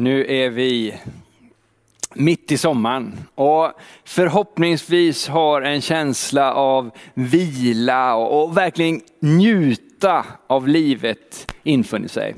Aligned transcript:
Nu 0.00 0.26
är 0.28 0.50
vi 0.50 0.94
mitt 2.14 2.52
i 2.52 2.58
sommaren 2.58 3.20
och 3.34 3.72
förhoppningsvis 4.04 5.28
har 5.28 5.62
en 5.62 5.80
känsla 5.80 6.54
av 6.54 6.90
vila 7.14 8.14
och 8.14 8.56
verkligen 8.56 9.00
njuta 9.20 10.26
av 10.46 10.68
livet 10.68 11.52
infunnit 11.62 12.10
sig. 12.10 12.34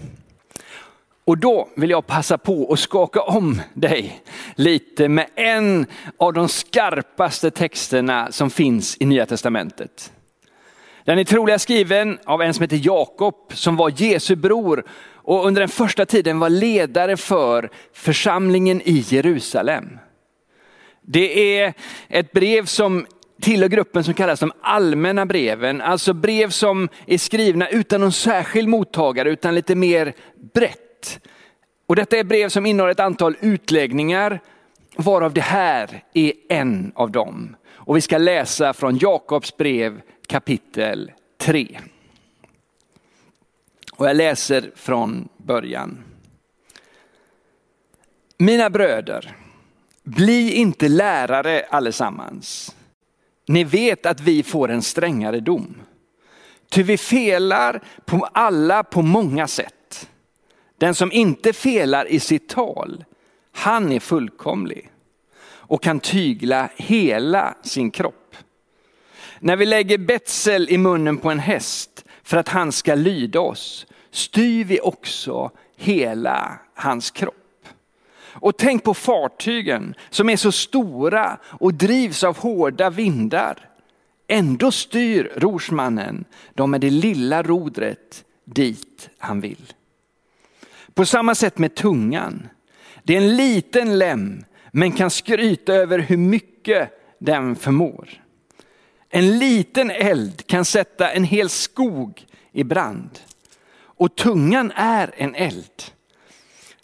Och 1.24 1.38
då 1.38 1.68
vill 1.76 1.90
jag 1.90 2.06
passa 2.06 2.38
på 2.38 2.72
att 2.72 2.78
skaka 2.78 3.20
om 3.20 3.60
dig 3.74 4.22
lite 4.54 5.08
med 5.08 5.26
en 5.34 5.86
av 6.16 6.32
de 6.32 6.48
skarpaste 6.48 7.50
texterna 7.50 8.32
som 8.32 8.50
finns 8.50 8.96
i 9.00 9.04
Nya 9.04 9.26
Testamentet. 9.26 10.12
Den 11.04 11.18
är 11.18 11.24
troligen 11.24 11.58
skriven 11.58 12.18
av 12.24 12.42
en 12.42 12.54
som 12.54 12.62
heter 12.62 12.80
Jakob 12.82 13.34
som 13.52 13.76
var 13.76 13.92
Jesu 13.96 14.36
bror 14.36 14.84
och 15.24 15.46
under 15.46 15.60
den 15.60 15.68
första 15.68 16.06
tiden 16.06 16.38
var 16.38 16.50
ledare 16.50 17.16
för 17.16 17.70
församlingen 17.92 18.82
i 18.84 19.04
Jerusalem. 19.08 19.98
Det 21.02 21.58
är 21.58 21.74
ett 22.08 22.32
brev 22.32 22.64
som 22.64 23.06
tillhör 23.40 23.68
gruppen 23.68 24.04
som 24.04 24.14
kallas 24.14 24.40
de 24.40 24.52
allmänna 24.60 25.26
breven, 25.26 25.80
alltså 25.80 26.12
brev 26.12 26.50
som 26.50 26.88
är 27.06 27.18
skrivna 27.18 27.68
utan 27.68 28.00
någon 28.00 28.12
särskild 28.12 28.68
mottagare 28.68 29.30
utan 29.30 29.54
lite 29.54 29.74
mer 29.74 30.12
brett. 30.54 31.20
Och 31.86 31.96
detta 31.96 32.16
är 32.16 32.24
brev 32.24 32.48
som 32.48 32.66
innehåller 32.66 32.92
ett 32.92 33.00
antal 33.00 33.36
utläggningar, 33.40 34.40
varav 34.96 35.32
det 35.32 35.40
här 35.40 36.04
är 36.14 36.32
en 36.48 36.92
av 36.94 37.10
dem. 37.10 37.56
Och 37.70 37.96
vi 37.96 38.00
ska 38.00 38.18
läsa 38.18 38.72
från 38.72 38.98
Jakobs 38.98 39.56
brev 39.56 40.00
kapitel 40.26 41.12
3. 41.40 41.78
Och 43.96 44.08
jag 44.08 44.16
läser 44.16 44.70
från 44.74 45.28
början. 45.36 46.04
Mina 48.38 48.70
bröder, 48.70 49.36
bli 50.02 50.52
inte 50.52 50.88
lärare 50.88 51.66
allesammans. 51.70 52.76
Ni 53.46 53.64
vet 53.64 54.06
att 54.06 54.20
vi 54.20 54.42
får 54.42 54.70
en 54.70 54.82
strängare 54.82 55.40
dom. 55.40 55.74
Ty 56.68 56.82
vi 56.82 56.98
felar 56.98 57.82
på 58.04 58.28
alla 58.32 58.84
på 58.84 59.02
många 59.02 59.46
sätt. 59.46 60.08
Den 60.78 60.94
som 60.94 61.12
inte 61.12 61.52
felar 61.52 62.06
i 62.06 62.20
sitt 62.20 62.48
tal, 62.48 63.04
han 63.52 63.92
är 63.92 64.00
fullkomlig 64.00 64.90
och 65.44 65.82
kan 65.82 66.00
tygla 66.00 66.68
hela 66.76 67.54
sin 67.62 67.90
kropp. 67.90 68.36
När 69.40 69.56
vi 69.56 69.66
lägger 69.66 69.98
betsel 69.98 70.70
i 70.70 70.78
munnen 70.78 71.16
på 71.16 71.30
en 71.30 71.38
häst 71.38 71.91
för 72.24 72.36
att 72.36 72.48
han 72.48 72.72
ska 72.72 72.94
lyda 72.94 73.40
oss, 73.40 73.86
styr 74.10 74.64
vi 74.64 74.80
också 74.80 75.50
hela 75.76 76.58
hans 76.74 77.10
kropp. 77.10 77.34
Och 78.34 78.56
tänk 78.56 78.84
på 78.84 78.94
fartygen 78.94 79.94
som 80.10 80.28
är 80.28 80.36
så 80.36 80.52
stora 80.52 81.38
och 81.44 81.74
drivs 81.74 82.24
av 82.24 82.38
hårda 82.38 82.90
vindar. 82.90 83.68
Ändå 84.28 84.70
styr 84.70 85.32
rorsmannen 85.36 86.24
dem 86.54 86.70
med 86.70 86.80
det 86.80 86.90
lilla 86.90 87.42
rodret 87.42 88.24
dit 88.44 89.10
han 89.18 89.40
vill. 89.40 89.72
På 90.94 91.06
samma 91.06 91.34
sätt 91.34 91.58
med 91.58 91.74
tungan. 91.74 92.48
Det 93.02 93.16
är 93.16 93.20
en 93.20 93.36
liten 93.36 93.98
lem 93.98 94.44
men 94.72 94.92
kan 94.92 95.10
skryta 95.10 95.72
över 95.72 95.98
hur 95.98 96.16
mycket 96.16 96.90
den 97.18 97.56
förmår. 97.56 98.21
En 99.14 99.38
liten 99.38 99.90
eld 99.90 100.46
kan 100.46 100.64
sätta 100.64 101.10
en 101.10 101.24
hel 101.24 101.48
skog 101.48 102.26
i 102.52 102.64
brand. 102.64 103.18
Och 103.74 104.16
tungan 104.16 104.72
är 104.76 105.10
en 105.16 105.34
eld. 105.34 105.82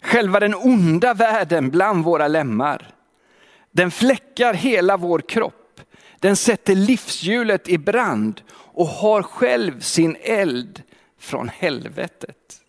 Själva 0.01 0.39
den 0.39 0.55
onda 0.55 1.13
världen 1.13 1.69
bland 1.69 2.03
våra 2.03 2.27
lemmar. 2.27 2.93
Den 3.71 3.91
fläckar 3.91 4.53
hela 4.53 4.97
vår 4.97 5.19
kropp. 5.19 5.81
Den 6.19 6.35
sätter 6.35 6.75
livshjulet 6.75 7.69
i 7.69 7.77
brand 7.77 8.41
och 8.51 8.87
har 8.87 9.23
själv 9.23 9.79
sin 9.79 10.17
eld 10.21 10.81
från 11.19 11.49
helvetet. 11.49 12.61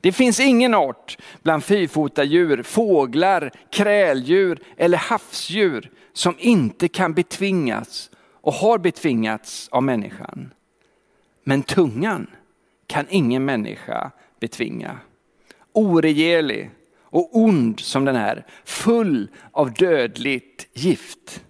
Det 0.00 0.12
finns 0.12 0.40
ingen 0.40 0.74
art 0.74 1.18
bland 1.42 1.64
fyrfotadjur, 1.64 2.62
fåglar, 2.62 3.52
kräldjur 3.70 4.62
eller 4.76 4.98
havsdjur 4.98 5.90
som 6.12 6.34
inte 6.38 6.88
kan 6.88 7.14
betvingas 7.14 8.10
och 8.46 8.52
har 8.52 8.78
betvingats 8.78 9.68
av 9.68 9.82
människan. 9.82 10.54
Men 11.44 11.62
tungan 11.62 12.26
kan 12.86 13.06
ingen 13.08 13.44
människa 13.44 14.10
betvinga. 14.40 14.98
Oregerlig 15.72 16.70
och 17.00 17.36
ond 17.36 17.80
som 17.80 18.04
den 18.04 18.16
är, 18.16 18.46
full 18.64 19.28
av 19.52 19.72
dödligt 19.72 20.68
gift. 20.72 21.44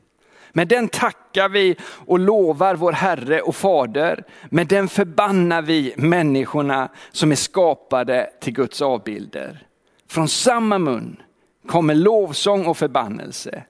Med 0.52 0.68
den 0.68 0.88
tackar 0.88 1.48
vi 1.48 1.76
och 1.82 2.18
lovar 2.18 2.74
vår 2.74 2.92
Herre 2.92 3.40
och 3.40 3.56
Fader. 3.56 4.24
Med 4.50 4.66
den 4.66 4.88
förbannar 4.88 5.62
vi 5.62 5.94
människorna 5.96 6.88
som 7.12 7.32
är 7.32 7.36
skapade 7.36 8.30
till 8.40 8.52
Guds 8.52 8.82
avbilder. 8.82 9.66
Från 10.08 10.28
samma 10.28 10.78
mun 10.78 11.22
kommer 11.66 11.94
lovsång 11.94 12.66
och 12.66 12.76
förbannelse. 12.76 13.62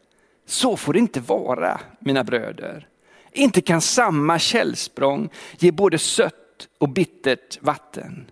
Så 0.46 0.76
får 0.76 0.92
det 0.92 0.98
inte 0.98 1.20
vara, 1.20 1.80
mina 1.98 2.24
bröder. 2.24 2.88
Inte 3.36 3.60
kan 3.60 3.80
samma 3.80 4.38
källsprång 4.38 5.30
ge 5.58 5.70
både 5.70 5.98
sött 5.98 6.68
och 6.78 6.88
bittert 6.88 7.58
vatten. 7.60 8.30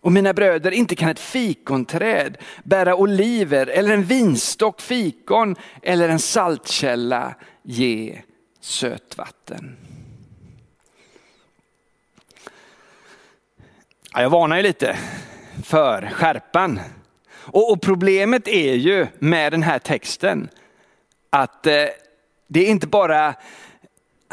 Och 0.00 0.12
mina 0.12 0.34
bröder, 0.34 0.70
inte 0.70 0.96
kan 0.96 1.08
ett 1.08 1.20
fikonträd 1.20 2.36
bära 2.64 2.96
oliver 2.96 3.66
eller 3.66 3.94
en 3.94 4.04
vinstock 4.04 4.80
fikon 4.80 5.56
eller 5.82 6.08
en 6.08 6.18
saltkälla 6.18 7.34
ge 7.62 8.20
sötvatten. 8.60 9.76
Ja, 14.12 14.22
jag 14.22 14.30
varnar 14.30 14.56
ju 14.56 14.62
lite 14.62 14.98
för 15.64 16.10
skärpan. 16.12 16.80
Och, 17.32 17.72
och, 17.72 17.82
problemet 17.82 18.48
är 18.48 18.74
ju 18.74 19.06
med 19.18 19.52
den 19.52 19.62
här 19.62 19.78
texten 19.78 20.48
att 21.30 21.66
eh, 21.66 21.84
det 22.48 22.64
inte 22.64 22.86
bara 22.86 23.34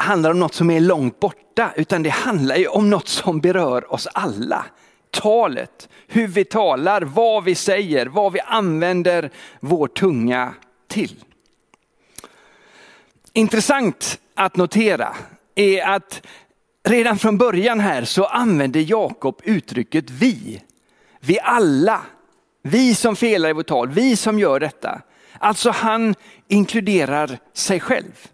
handlar 0.02 0.30
om 0.30 0.38
något 0.38 0.54
som 0.54 0.70
är 0.70 0.80
långt 0.80 1.20
borta, 1.20 1.72
utan 1.76 2.02
det 2.02 2.10
handlar 2.10 2.56
ju 2.56 2.66
om 2.66 2.90
något 2.90 3.08
som 3.08 3.40
berör 3.40 3.92
oss 3.92 4.06
alla. 4.06 4.64
Talet, 5.10 5.88
hur 6.06 6.26
vi 6.28 6.44
talar, 6.44 7.02
vad 7.02 7.44
vi 7.44 7.54
säger, 7.54 8.06
vad 8.06 8.32
vi 8.32 8.40
använder 8.40 9.30
vår 9.60 9.88
tunga 9.88 10.54
till. 10.88 11.24
Intressant 13.32 14.20
att 14.34 14.56
notera 14.56 15.16
är 15.54 15.82
att 15.88 16.22
redan 16.84 17.18
från 17.18 17.38
början 17.38 17.80
här 17.80 18.04
så 18.04 18.24
använder 18.24 18.80
Jakob 18.80 19.40
uttrycket 19.44 20.10
vi. 20.10 20.62
Vi 21.20 21.40
alla, 21.40 22.00
vi 22.62 22.94
som 22.94 23.16
felar 23.16 23.48
i 23.48 23.52
vårt 23.52 23.66
tal, 23.66 23.88
vi 23.88 24.16
som 24.16 24.38
gör 24.38 24.60
detta. 24.60 25.00
Alltså 25.38 25.70
han 25.70 26.14
inkluderar 26.48 27.38
sig 27.54 27.80
själv. 27.80 28.28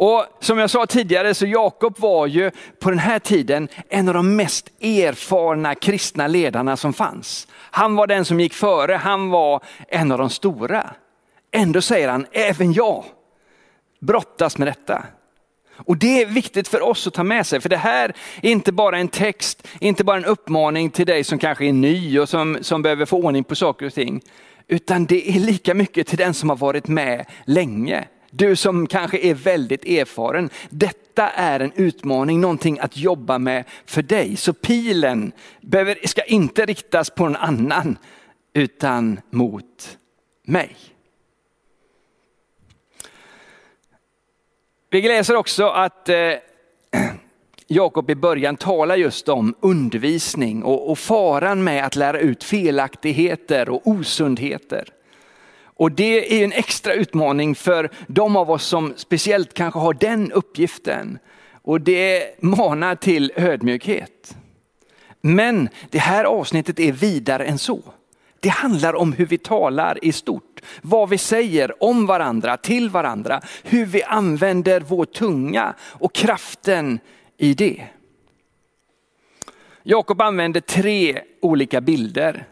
Och 0.00 0.26
som 0.40 0.58
jag 0.58 0.70
sa 0.70 0.86
tidigare 0.86 1.34
så 1.34 1.46
Jakob 1.46 1.98
var 1.98 2.26
ju 2.26 2.50
på 2.78 2.90
den 2.90 2.98
här 2.98 3.18
tiden 3.18 3.68
en 3.88 4.08
av 4.08 4.14
de 4.14 4.36
mest 4.36 4.68
erfarna 4.80 5.74
kristna 5.74 6.26
ledarna 6.26 6.76
som 6.76 6.92
fanns. 6.92 7.48
Han 7.52 7.96
var 7.96 8.06
den 8.06 8.24
som 8.24 8.40
gick 8.40 8.54
före, 8.54 8.94
han 8.94 9.30
var 9.30 9.64
en 9.88 10.12
av 10.12 10.18
de 10.18 10.30
stora. 10.30 10.90
Ändå 11.50 11.80
säger 11.80 12.08
han, 12.08 12.26
även 12.32 12.72
jag 12.72 13.04
brottas 14.00 14.58
med 14.58 14.68
detta. 14.68 15.04
Och 15.76 15.96
det 15.96 16.22
är 16.22 16.26
viktigt 16.26 16.68
för 16.68 16.82
oss 16.82 17.06
att 17.06 17.14
ta 17.14 17.24
med 17.24 17.46
sig, 17.46 17.60
för 17.60 17.68
det 17.68 17.76
här 17.76 18.12
är 18.42 18.50
inte 18.50 18.72
bara 18.72 18.98
en 18.98 19.08
text, 19.08 19.68
inte 19.80 20.04
bara 20.04 20.16
en 20.16 20.24
uppmaning 20.24 20.90
till 20.90 21.06
dig 21.06 21.24
som 21.24 21.38
kanske 21.38 21.66
är 21.66 21.72
ny 21.72 22.18
och 22.18 22.28
som, 22.28 22.58
som 22.60 22.82
behöver 22.82 23.06
få 23.06 23.16
ordning 23.16 23.44
på 23.44 23.54
saker 23.54 23.86
och 23.86 23.94
ting. 23.94 24.20
Utan 24.68 25.06
det 25.06 25.30
är 25.30 25.40
lika 25.40 25.74
mycket 25.74 26.06
till 26.06 26.18
den 26.18 26.34
som 26.34 26.48
har 26.48 26.56
varit 26.56 26.88
med 26.88 27.26
länge. 27.44 28.08
Du 28.30 28.56
som 28.56 28.86
kanske 28.86 29.18
är 29.18 29.34
väldigt 29.34 29.84
erfaren. 29.84 30.50
Detta 30.70 31.28
är 31.28 31.60
en 31.60 31.72
utmaning, 31.74 32.40
någonting 32.40 32.78
att 32.78 32.96
jobba 32.96 33.38
med 33.38 33.64
för 33.86 34.02
dig. 34.02 34.36
Så 34.36 34.52
pilen 34.52 35.32
behöver, 35.60 36.06
ska 36.06 36.22
inte 36.22 36.66
riktas 36.66 37.10
på 37.10 37.24
någon 37.24 37.36
annan 37.36 37.98
utan 38.52 39.20
mot 39.30 39.98
mig. 40.44 40.76
Vi 44.90 45.02
läser 45.02 45.36
också 45.36 45.68
att 45.68 46.08
eh, 46.08 46.32
Jakob 47.66 48.10
i 48.10 48.14
början 48.14 48.56
talar 48.56 48.96
just 48.96 49.28
om 49.28 49.54
undervisning 49.60 50.62
och, 50.62 50.90
och 50.90 50.98
faran 50.98 51.64
med 51.64 51.86
att 51.86 51.96
lära 51.96 52.20
ut 52.20 52.44
felaktigheter 52.44 53.68
och 53.68 53.86
osundheter. 53.86 54.88
Och 55.78 55.92
det 55.92 56.40
är 56.40 56.44
en 56.44 56.52
extra 56.52 56.92
utmaning 56.92 57.54
för 57.54 57.90
de 58.06 58.36
av 58.36 58.50
oss 58.50 58.64
som 58.64 58.92
speciellt 58.96 59.54
kanske 59.54 59.80
har 59.80 59.94
den 59.94 60.32
uppgiften. 60.32 61.18
Och 61.62 61.80
det 61.80 62.42
manar 62.42 62.94
till 62.94 63.32
ödmjukhet. 63.36 64.36
Men 65.20 65.68
det 65.90 65.98
här 65.98 66.24
avsnittet 66.24 66.80
är 66.80 66.92
vidare 66.92 67.44
än 67.44 67.58
så. 67.58 67.82
Det 68.40 68.48
handlar 68.48 68.94
om 68.94 69.12
hur 69.12 69.26
vi 69.26 69.38
talar 69.38 70.04
i 70.04 70.12
stort. 70.12 70.60
Vad 70.82 71.08
vi 71.08 71.18
säger 71.18 71.82
om 71.82 72.06
varandra, 72.06 72.56
till 72.56 72.90
varandra. 72.90 73.40
Hur 73.64 73.86
vi 73.86 74.02
använder 74.02 74.80
vår 74.80 75.04
tunga 75.04 75.74
och 75.80 76.14
kraften 76.14 77.00
i 77.36 77.54
det. 77.54 77.84
Jakob 79.82 80.20
använder 80.20 80.60
tre 80.60 81.22
olika 81.42 81.80
bilder. 81.80 82.46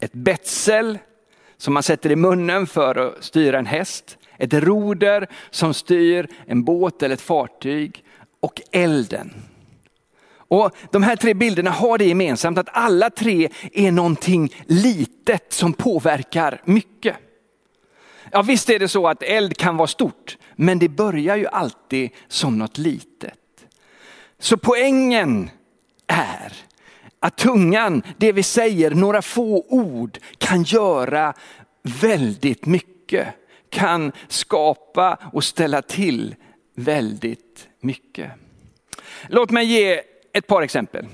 Ett 0.00 0.12
betsel 0.12 0.98
som 1.62 1.74
man 1.74 1.82
sätter 1.82 2.12
i 2.12 2.16
munnen 2.16 2.66
för 2.66 2.94
att 2.94 3.24
styra 3.24 3.58
en 3.58 3.66
häst. 3.66 4.18
Ett 4.38 4.54
roder 4.54 5.26
som 5.50 5.74
styr 5.74 6.28
en 6.46 6.64
båt 6.64 7.02
eller 7.02 7.14
ett 7.14 7.20
fartyg 7.20 8.04
och 8.40 8.60
elden. 8.72 9.34
Och 10.34 10.70
De 10.90 11.02
här 11.02 11.16
tre 11.16 11.34
bilderna 11.34 11.70
har 11.70 11.98
det 11.98 12.04
gemensamt 12.04 12.58
att 12.58 12.68
alla 12.72 13.10
tre 13.10 13.48
är 13.72 13.92
någonting 13.92 14.54
litet 14.66 15.52
som 15.52 15.72
påverkar 15.72 16.62
mycket. 16.64 17.16
Ja 18.30 18.42
visst 18.42 18.70
är 18.70 18.78
det 18.78 18.88
så 18.88 19.08
att 19.08 19.22
eld 19.22 19.56
kan 19.56 19.76
vara 19.76 19.88
stort, 19.88 20.38
men 20.56 20.78
det 20.78 20.88
börjar 20.88 21.36
ju 21.36 21.46
alltid 21.46 22.10
som 22.28 22.58
något 22.58 22.78
litet. 22.78 23.66
Så 24.38 24.56
poängen 24.56 25.50
är 26.06 26.52
att 27.22 27.36
tungan, 27.36 28.02
det 28.16 28.32
vi 28.32 28.42
säger, 28.42 28.90
några 28.90 29.22
få 29.22 29.66
ord 29.68 30.18
kan 30.38 30.62
göra 30.62 31.34
väldigt 31.82 32.66
mycket. 32.66 33.28
Kan 33.70 34.12
skapa 34.28 35.18
och 35.32 35.44
ställa 35.44 35.82
till 35.82 36.34
väldigt 36.74 37.68
mycket. 37.80 38.30
Låt 39.28 39.50
mig 39.50 39.66
ge 39.66 40.00
ett 40.32 40.46
par 40.46 40.62
exempel. 40.62 41.06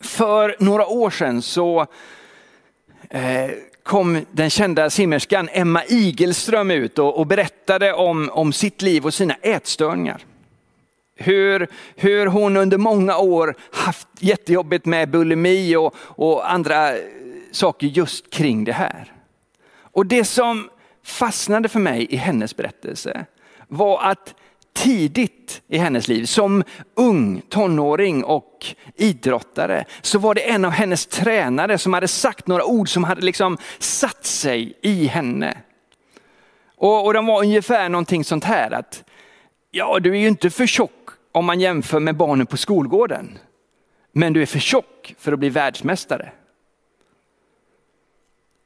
För 0.00 0.56
några 0.58 0.86
år 0.86 1.10
sedan 1.10 1.42
så 1.42 1.86
eh, 3.10 3.50
kom 3.82 4.26
den 4.32 4.50
kända 4.50 4.90
simmerskan 4.90 5.48
Emma 5.52 5.84
Igelström 5.84 6.70
ut 6.70 6.98
och, 6.98 7.26
berättade 7.26 7.92
om, 7.92 8.30
om 8.32 8.52
sitt 8.52 8.82
liv 8.82 9.06
och 9.06 9.14
sina 9.14 9.34
ätstörningar. 9.34 10.24
Hur, 11.16 11.68
hur 11.96 12.26
hon 12.26 12.56
under 12.56 12.78
många 12.78 13.16
år 13.16 13.56
haft 13.72 14.08
jättejobbigt 14.18 14.86
med 14.86 15.10
bulimi 15.10 15.76
och, 15.76 15.94
och 15.98 16.52
andra 16.52 16.90
saker 17.50 17.86
just 17.86 18.30
kring 18.30 18.64
det 18.64 18.72
här. 18.72 19.12
Och 19.76 20.06
det 20.06 20.24
som 20.24 20.70
fastnade 21.04 21.68
för 21.68 21.80
mig 21.80 22.06
i 22.10 22.16
hennes 22.16 22.56
berättelse 22.56 23.26
var 23.68 24.02
att 24.02 24.34
tidigt 24.74 25.62
i 25.68 25.78
hennes 25.78 26.08
liv, 26.08 26.24
som 26.24 26.64
ung 26.94 27.42
tonåring 27.48 28.24
och 28.24 28.66
idrottare, 28.96 29.84
så 30.02 30.18
var 30.18 30.34
det 30.34 30.50
en 30.50 30.64
av 30.64 30.70
hennes 30.70 31.06
tränare 31.06 31.78
som 31.78 31.92
hade 31.92 32.08
sagt 32.08 32.46
några 32.46 32.64
ord 32.64 32.88
som 32.88 33.04
hade 33.04 33.20
liksom 33.20 33.58
satt 33.78 34.24
sig 34.24 34.78
i 34.82 35.06
henne. 35.06 35.58
Och, 36.76 37.06
och 37.06 37.14
de 37.14 37.26
var 37.26 37.40
ungefär 37.40 37.88
någonting 37.88 38.24
sånt 38.24 38.44
här 38.44 38.70
att, 38.70 39.04
ja 39.74 40.00
du 40.00 40.10
är 40.10 40.20
ju 40.20 40.28
inte 40.28 40.50
för 40.50 40.66
tjock 40.66 41.10
om 41.32 41.44
man 41.44 41.60
jämför 41.60 42.00
med 42.00 42.16
barnen 42.16 42.46
på 42.46 42.56
skolgården. 42.56 43.38
Men 44.12 44.32
du 44.32 44.42
är 44.42 44.46
för 44.46 44.58
tjock 44.58 45.14
för 45.18 45.32
att 45.32 45.38
bli 45.38 45.48
världsmästare. 45.48 46.32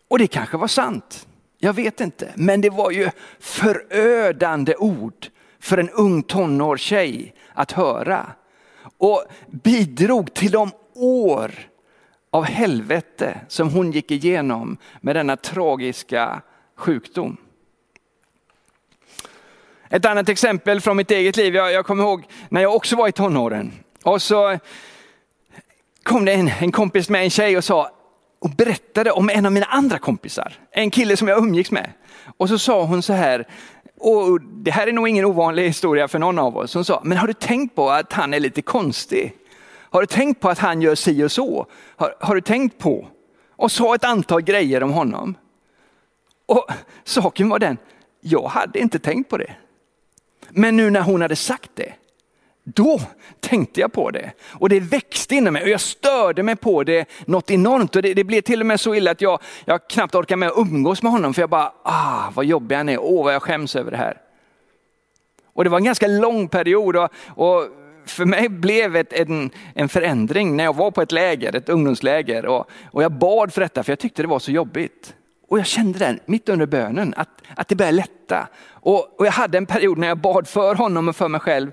Och 0.08 0.18
det 0.18 0.26
kanske 0.26 0.56
var 0.56 0.68
sant. 0.68 1.28
Jag 1.58 1.72
vet 1.72 2.00
inte, 2.00 2.32
men 2.36 2.60
det 2.60 2.70
var 2.70 2.90
ju 2.90 3.10
förödande 3.38 4.76
ord 4.76 5.26
för 5.60 5.78
en 5.78 5.90
ung 5.90 6.22
tonårstjej 6.22 7.34
att 7.54 7.72
höra. 7.72 8.26
Och 8.98 9.24
bidrog 9.46 10.34
till 10.34 10.50
de 10.50 10.70
år 10.94 11.54
av 12.30 12.44
helvete 12.44 13.40
som 13.48 13.70
hon 13.70 13.92
gick 13.92 14.10
igenom 14.10 14.76
med 15.00 15.16
denna 15.16 15.36
tragiska 15.36 16.42
sjukdom. 16.76 17.36
Ett 19.90 20.06
annat 20.06 20.28
exempel 20.28 20.80
från 20.80 20.96
mitt 20.96 21.10
eget 21.10 21.36
liv, 21.36 21.54
jag, 21.54 21.72
jag 21.72 21.86
kommer 21.86 22.04
ihåg 22.04 22.24
när 22.48 22.60
jag 22.60 22.74
också 22.74 22.96
var 22.96 23.08
i 23.08 23.12
tonåren. 23.12 23.72
Och 24.02 24.22
så 24.22 24.58
kom 26.02 26.24
det 26.24 26.32
en, 26.32 26.50
en 26.60 26.72
kompis 26.72 27.08
med 27.08 27.22
en 27.22 27.30
tjej 27.30 27.56
och 27.56 27.64
sa, 27.64 27.90
och 28.38 28.50
berättade 28.50 29.10
om 29.10 29.30
en 29.30 29.46
av 29.46 29.52
mina 29.52 29.66
andra 29.66 29.98
kompisar, 29.98 30.52
en 30.70 30.90
kille 30.90 31.16
som 31.16 31.28
jag 31.28 31.38
umgicks 31.38 31.70
med. 31.70 31.90
Och 32.36 32.48
så 32.48 32.58
sa 32.58 32.84
hon 32.84 33.02
så 33.02 33.12
här, 33.12 33.46
och 34.00 34.40
det 34.40 34.70
här 34.70 34.86
är 34.86 34.92
nog 34.92 35.08
ingen 35.08 35.24
ovanlig 35.24 35.66
historia 35.66 36.08
för 36.08 36.18
någon 36.18 36.38
av 36.38 36.56
oss. 36.56 36.74
Hon 36.74 36.84
sa, 36.84 37.00
men 37.04 37.18
har 37.18 37.26
du 37.26 37.32
tänkt 37.32 37.74
på 37.74 37.90
att 37.90 38.12
han 38.12 38.34
är 38.34 38.40
lite 38.40 38.62
konstig? 38.62 39.34
Har 39.90 40.00
du 40.00 40.06
tänkt 40.06 40.40
på 40.40 40.48
att 40.48 40.58
han 40.58 40.82
gör 40.82 40.94
si 40.94 41.24
och 41.24 41.32
så? 41.32 41.66
Har, 41.96 42.14
har 42.20 42.34
du 42.34 42.40
tänkt 42.40 42.78
på? 42.78 43.08
Och 43.56 43.72
sa 43.72 43.94
ett 43.94 44.04
antal 44.04 44.42
grejer 44.42 44.82
om 44.82 44.90
honom. 44.90 45.34
Och 46.46 46.66
saken 47.04 47.48
var 47.48 47.58
den, 47.58 47.76
jag 48.20 48.48
hade 48.48 48.78
inte 48.78 48.98
tänkt 48.98 49.30
på 49.30 49.36
det. 49.36 49.54
Men 50.50 50.76
nu 50.76 50.90
när 50.90 51.00
hon 51.00 51.22
hade 51.22 51.36
sagt 51.36 51.70
det, 51.74 51.92
då 52.64 53.00
tänkte 53.40 53.80
jag 53.80 53.92
på 53.92 54.10
det 54.10 54.32
och 54.48 54.68
det 54.68 54.80
växte 54.80 55.34
inom 55.34 55.52
mig 55.52 55.62
och 55.62 55.68
jag 55.68 55.80
störde 55.80 56.42
mig 56.42 56.56
på 56.56 56.84
det 56.84 57.08
något 57.26 57.50
enormt. 57.50 57.96
Och 57.96 58.02
det, 58.02 58.14
det 58.14 58.24
blev 58.24 58.40
till 58.40 58.60
och 58.60 58.66
med 58.66 58.80
så 58.80 58.94
illa 58.94 59.10
att 59.10 59.20
jag, 59.20 59.40
jag 59.64 59.88
knappt 59.88 60.14
orkar 60.14 60.36
med 60.36 60.48
att 60.48 60.58
umgås 60.58 61.02
med 61.02 61.12
honom 61.12 61.34
för 61.34 61.42
jag 61.42 61.50
bara, 61.50 61.72
ah 61.82 62.30
vad 62.34 62.44
jobbig 62.44 62.76
han 62.76 62.88
är, 62.88 62.98
åh 63.00 63.24
vad 63.24 63.34
jag 63.34 63.42
skäms 63.42 63.76
över 63.76 63.90
det 63.90 63.96
här. 63.96 64.20
Och 65.52 65.64
det 65.64 65.70
var 65.70 65.78
en 65.78 65.84
ganska 65.84 66.06
lång 66.06 66.48
period 66.48 66.96
och, 66.96 67.10
och 67.26 67.68
för 68.06 68.24
mig 68.24 68.48
blev 68.48 68.92
det 68.92 69.12
en, 69.12 69.50
en 69.74 69.88
förändring 69.88 70.56
när 70.56 70.64
jag 70.64 70.76
var 70.76 70.90
på 70.90 71.02
ett 71.02 71.12
läger, 71.12 71.56
ett 71.56 71.68
ungdomsläger 71.68 72.46
och, 72.46 72.70
och 72.90 73.02
jag 73.02 73.12
bad 73.12 73.52
för 73.52 73.60
detta 73.60 73.82
för 73.82 73.92
jag 73.92 73.98
tyckte 73.98 74.22
det 74.22 74.28
var 74.28 74.38
så 74.38 74.52
jobbigt. 74.52 75.14
Och 75.48 75.58
jag 75.58 75.66
kände 75.66 75.98
den 75.98 76.20
mitt 76.26 76.48
under 76.48 76.66
bönen 76.66 77.14
att, 77.16 77.42
att 77.56 77.68
det 77.68 77.76
började 77.76 77.96
lätta. 77.96 78.48
Och, 78.70 79.20
och 79.20 79.26
jag 79.26 79.32
hade 79.32 79.58
en 79.58 79.66
period 79.66 79.98
när 79.98 80.08
jag 80.08 80.18
bad 80.18 80.48
för 80.48 80.74
honom 80.74 81.08
och 81.08 81.16
för 81.16 81.28
mig 81.28 81.40
själv 81.40 81.72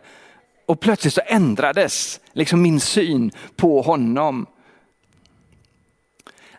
och 0.66 0.80
plötsligt 0.80 1.13
så 1.13 1.22
ändrades 1.25 2.19
liksom 2.33 2.62
min 2.62 2.80
syn 2.80 3.31
på 3.56 3.81
honom. 3.81 4.45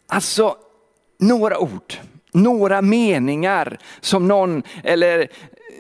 Alltså 0.06 0.56
några 1.18 1.58
ord, 1.58 1.94
några 2.32 2.82
meningar 2.82 3.78
som 4.00 4.28
någon 4.28 4.62
eller 4.84 5.28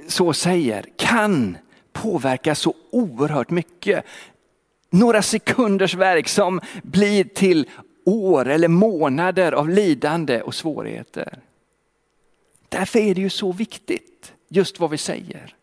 så 0.08 0.32
säger 0.32 0.84
kan 0.96 1.58
påverka 1.92 2.54
så 2.54 2.74
oerhört 2.90 3.50
mycket. 3.50 4.04
Några 4.90 5.22
sekunders 5.22 5.94
verk 5.94 6.28
som 6.28 6.60
blir 6.82 7.24
till 7.24 7.68
år 8.06 8.48
eller 8.48 8.68
månader 8.68 9.52
av 9.52 9.68
lidande 9.68 10.40
och 10.42 10.54
svårigheter. 10.54 11.38
Därför 12.68 12.98
är 12.98 13.14
det 13.14 13.20
ju 13.20 13.30
så 13.30 13.52
viktigt, 13.52 14.32
just 14.48 14.80
vad 14.80 14.90
vi 14.90 14.98
säger. 14.98 15.54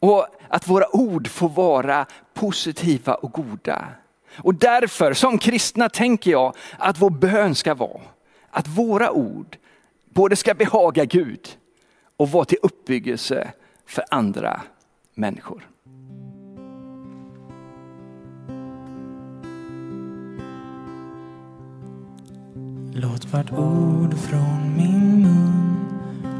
Och 0.00 0.26
att 0.48 0.68
våra 0.68 0.96
ord 0.96 1.28
får 1.28 1.48
vara 1.48 2.06
positiva 2.34 3.14
och 3.14 3.32
goda. 3.32 3.88
Och 4.36 4.54
därför 4.54 5.12
som 5.12 5.38
kristna 5.38 5.88
tänker 5.88 6.30
jag 6.30 6.54
att 6.78 6.98
vår 6.98 7.10
bön 7.10 7.54
ska 7.54 7.74
vara 7.74 8.00
att 8.56 8.68
våra 8.68 9.10
ord 9.10 9.56
både 10.04 10.36
ska 10.36 10.54
behaga 10.54 11.04
Gud 11.04 11.58
och 12.16 12.30
vara 12.30 12.44
till 12.44 12.58
uppbyggelse 12.62 13.52
för 13.86 14.04
andra 14.10 14.62
människor. 15.14 15.68
Låt 22.98 23.32
vart 23.32 23.52
ord 23.52 24.14
från 24.14 24.76
min 24.76 25.22
mun 25.22 25.76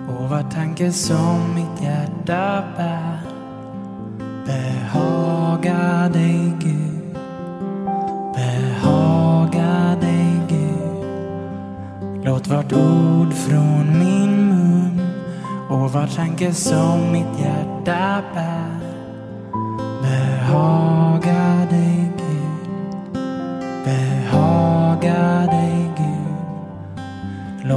och 0.08 0.28
var 0.28 0.42
tanke 0.42 0.92
som 0.92 1.54
mitt 1.54 1.82
hjärta 1.82 2.64
bär 2.76 3.20
behaga 4.46 6.08
dig 6.08 6.56
Gud, 6.60 7.18
behaga 8.34 9.96
dig 10.00 10.40
Gud. 10.48 11.04
Låt 12.24 12.46
vart 12.46 12.72
ord 12.72 13.32
från 13.32 13.98
min 13.98 14.48
mun 14.48 15.00
och 15.68 15.92
var 15.92 16.06
tanke 16.06 16.54
som 16.54 17.12
mitt 17.12 17.40
hjärta 17.40 18.22
bär 18.34 18.80
behaga 20.02 21.55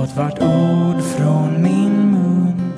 Låt 0.09 0.17
vart 0.17 0.41
ord 0.41 1.01
från 1.01 1.61
min 1.61 2.11
mun 2.11 2.73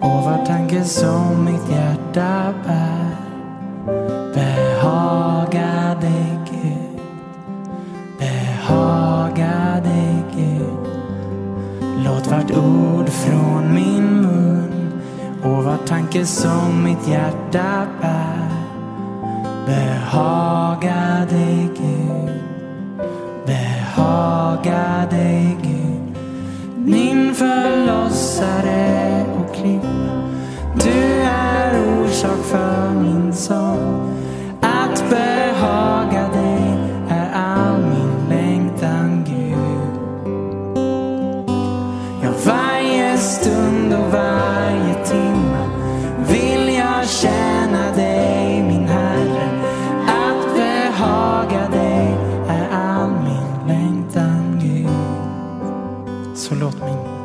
och 0.00 0.24
var 0.24 0.46
tanke 0.46 0.84
som 0.84 1.44
mitt 1.44 1.70
hjärta 1.70 2.54
bär 2.66 3.16
Behaga 4.34 5.96
dig 6.00 6.38
Gud, 6.50 7.00
behaga 8.18 9.80
dig 9.84 10.24
Gud. 10.36 10.92
Låt 12.04 12.26
vart 12.26 12.50
ord 12.50 13.08
från 13.08 13.74
min 13.74 14.22
mun 14.22 15.00
och 15.42 15.64
var 15.64 15.78
tanke 15.86 16.26
som 16.26 16.84
mitt 16.84 17.08
hjärta 17.08 17.86
bär 18.00 18.50
behaga 19.66 21.26
dig 21.30 21.70
Gud, 21.78 22.42
behaga 23.46 23.78
behaga 23.98 25.06
dig 25.10 25.56
Gud. 25.62 25.67
Förlossare 27.38 29.24
och 29.38 29.54
klippa. 29.54 29.88
Du 30.74 31.22
är 31.22 31.80
orsak 31.80 32.44
för 32.44 32.90
min 32.94 33.32
sång. 33.32 34.14
Att 34.60 35.04
behaga 35.10 36.28
dig 36.28 36.78
är 37.08 37.30
all 37.34 37.80
min 37.80 38.28
längtan 38.28 39.24
Gud. 39.26 39.94
Ja, 42.22 42.30
varje 42.46 43.18
stund 43.18 43.92
och 43.92 44.12
varje 44.12 44.94
timme 45.04 45.68
vill 46.28 46.74
jag 46.74 47.08
tjäna 47.08 47.92
dig 47.96 48.62
min 48.62 48.88
Herre. 48.88 49.48
Att 50.06 50.56
behaga 50.56 51.68
dig 51.70 52.16
är 52.48 52.68
all 52.72 53.10
min 53.10 53.68
längtan 53.68 54.60
Gud. 54.62 54.88
Så 56.36 56.54
låt 56.54 56.76
min, 56.84 57.17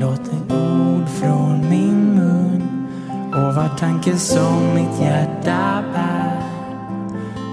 låt 0.00 0.20
ett 0.20 0.52
ord 0.52 1.08
från 1.08 1.68
min 1.70 2.14
mun 2.14 2.88
och 3.32 3.54
var 3.54 3.68
tanke 3.78 4.16
som 4.16 4.74
mitt 4.74 5.00
hjärta 5.00 5.84
bär 5.92 6.42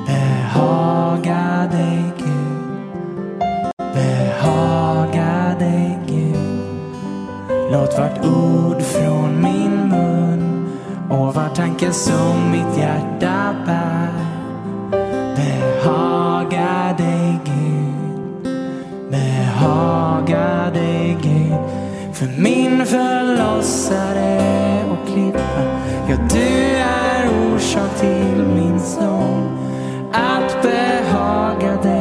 behaga 0.08 1.68
dig 1.72 2.14
Gud. 2.18 3.40
Behaga 3.94 5.56
dig 5.60 6.00
Gud. 6.08 6.62
Låt 7.72 7.98
vart 7.98 8.26
ord 8.26 8.82
från 8.82 9.42
min 9.42 9.90
mun 9.90 10.70
och 11.10 11.36
var 11.36 11.50
tanke 11.56 11.92
som 11.92 12.52
mitt 12.52 12.78
hjärta 12.78 13.56
bär 13.66 14.12
behaga 15.36 16.96
dig 16.98 17.40
Gud. 17.46 18.54
Behaga 19.12 20.72
dig 20.74 21.18
Gud. 21.22 21.31
För 22.22 22.42
min 22.42 22.86
förlossare 22.86 24.40
och 24.92 25.08
klippa, 25.08 25.64
ja 26.10 26.18
du 26.34 26.76
är 26.78 27.30
orsak 27.30 28.00
till 28.00 28.46
min 28.56 28.80
sång. 28.80 29.58
Att 30.14 30.62
behaga 30.62 31.82
dig 31.82 32.01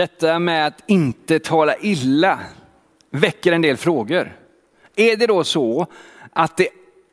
Detta 0.00 0.38
med 0.38 0.66
att 0.66 0.82
inte 0.86 1.38
tala 1.38 1.76
illa 1.76 2.38
väcker 3.10 3.52
en 3.52 3.62
del 3.62 3.76
frågor. 3.76 4.36
Är 4.96 5.16
det 5.16 5.26
då 5.26 5.44
så 5.44 5.86
att, 6.32 6.56
det, 6.56 6.68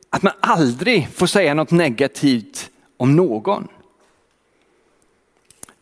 att 0.09 0.21
man 0.21 0.33
aldrig 0.39 1.07
får 1.13 1.27
säga 1.27 1.53
något 1.53 1.71
negativt 1.71 2.69
om 2.97 3.15
någon? 3.15 3.67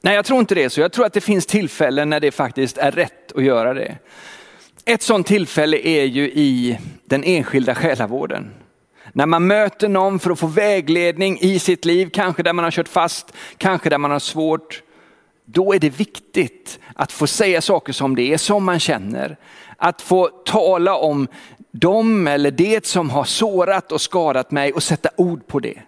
Nej, 0.01 0.15
jag 0.15 0.25
tror 0.25 0.39
inte 0.39 0.55
det 0.55 0.63
är 0.63 0.69
så. 0.69 0.81
Jag 0.81 0.91
tror 0.91 1.05
att 1.05 1.13
det 1.13 1.21
finns 1.21 1.45
tillfällen 1.45 2.09
när 2.09 2.19
det 2.19 2.31
faktiskt 2.31 2.77
är 2.77 2.91
rätt 2.91 3.31
att 3.31 3.43
göra 3.43 3.73
det. 3.73 3.97
Ett 4.85 5.01
sådant 5.01 5.27
tillfälle 5.27 5.77
är 5.77 6.05
ju 6.05 6.31
i 6.31 6.79
den 7.05 7.23
enskilda 7.23 7.75
själavården. 7.75 8.51
När 9.13 9.25
man 9.25 9.47
möter 9.47 9.89
någon 9.89 10.19
för 10.19 10.31
att 10.31 10.39
få 10.39 10.47
vägledning 10.47 11.39
i 11.41 11.59
sitt 11.59 11.85
liv, 11.85 12.09
kanske 12.13 12.43
där 12.43 12.53
man 12.53 12.63
har 12.63 12.71
kört 12.71 12.87
fast, 12.87 13.33
kanske 13.57 13.89
där 13.89 13.97
man 13.97 14.11
har 14.11 14.19
svårt. 14.19 14.81
Då 15.45 15.73
är 15.73 15.79
det 15.79 15.89
viktigt 15.89 16.79
att 16.93 17.11
få 17.11 17.27
säga 17.27 17.61
saker 17.61 17.93
som 17.93 18.15
det 18.15 18.33
är, 18.33 18.37
som 18.37 18.63
man 18.63 18.79
känner. 18.79 19.37
Att 19.77 20.01
få 20.01 20.27
tala 20.27 20.95
om 20.95 21.27
dem 21.71 22.27
eller 22.27 22.51
det 22.51 22.85
som 22.85 23.09
har 23.09 23.23
sårat 23.23 23.91
och 23.91 24.01
skadat 24.01 24.51
mig 24.51 24.73
och 24.73 24.83
sätta 24.83 25.09
ord 25.15 25.47
på 25.47 25.59
det. 25.59 25.81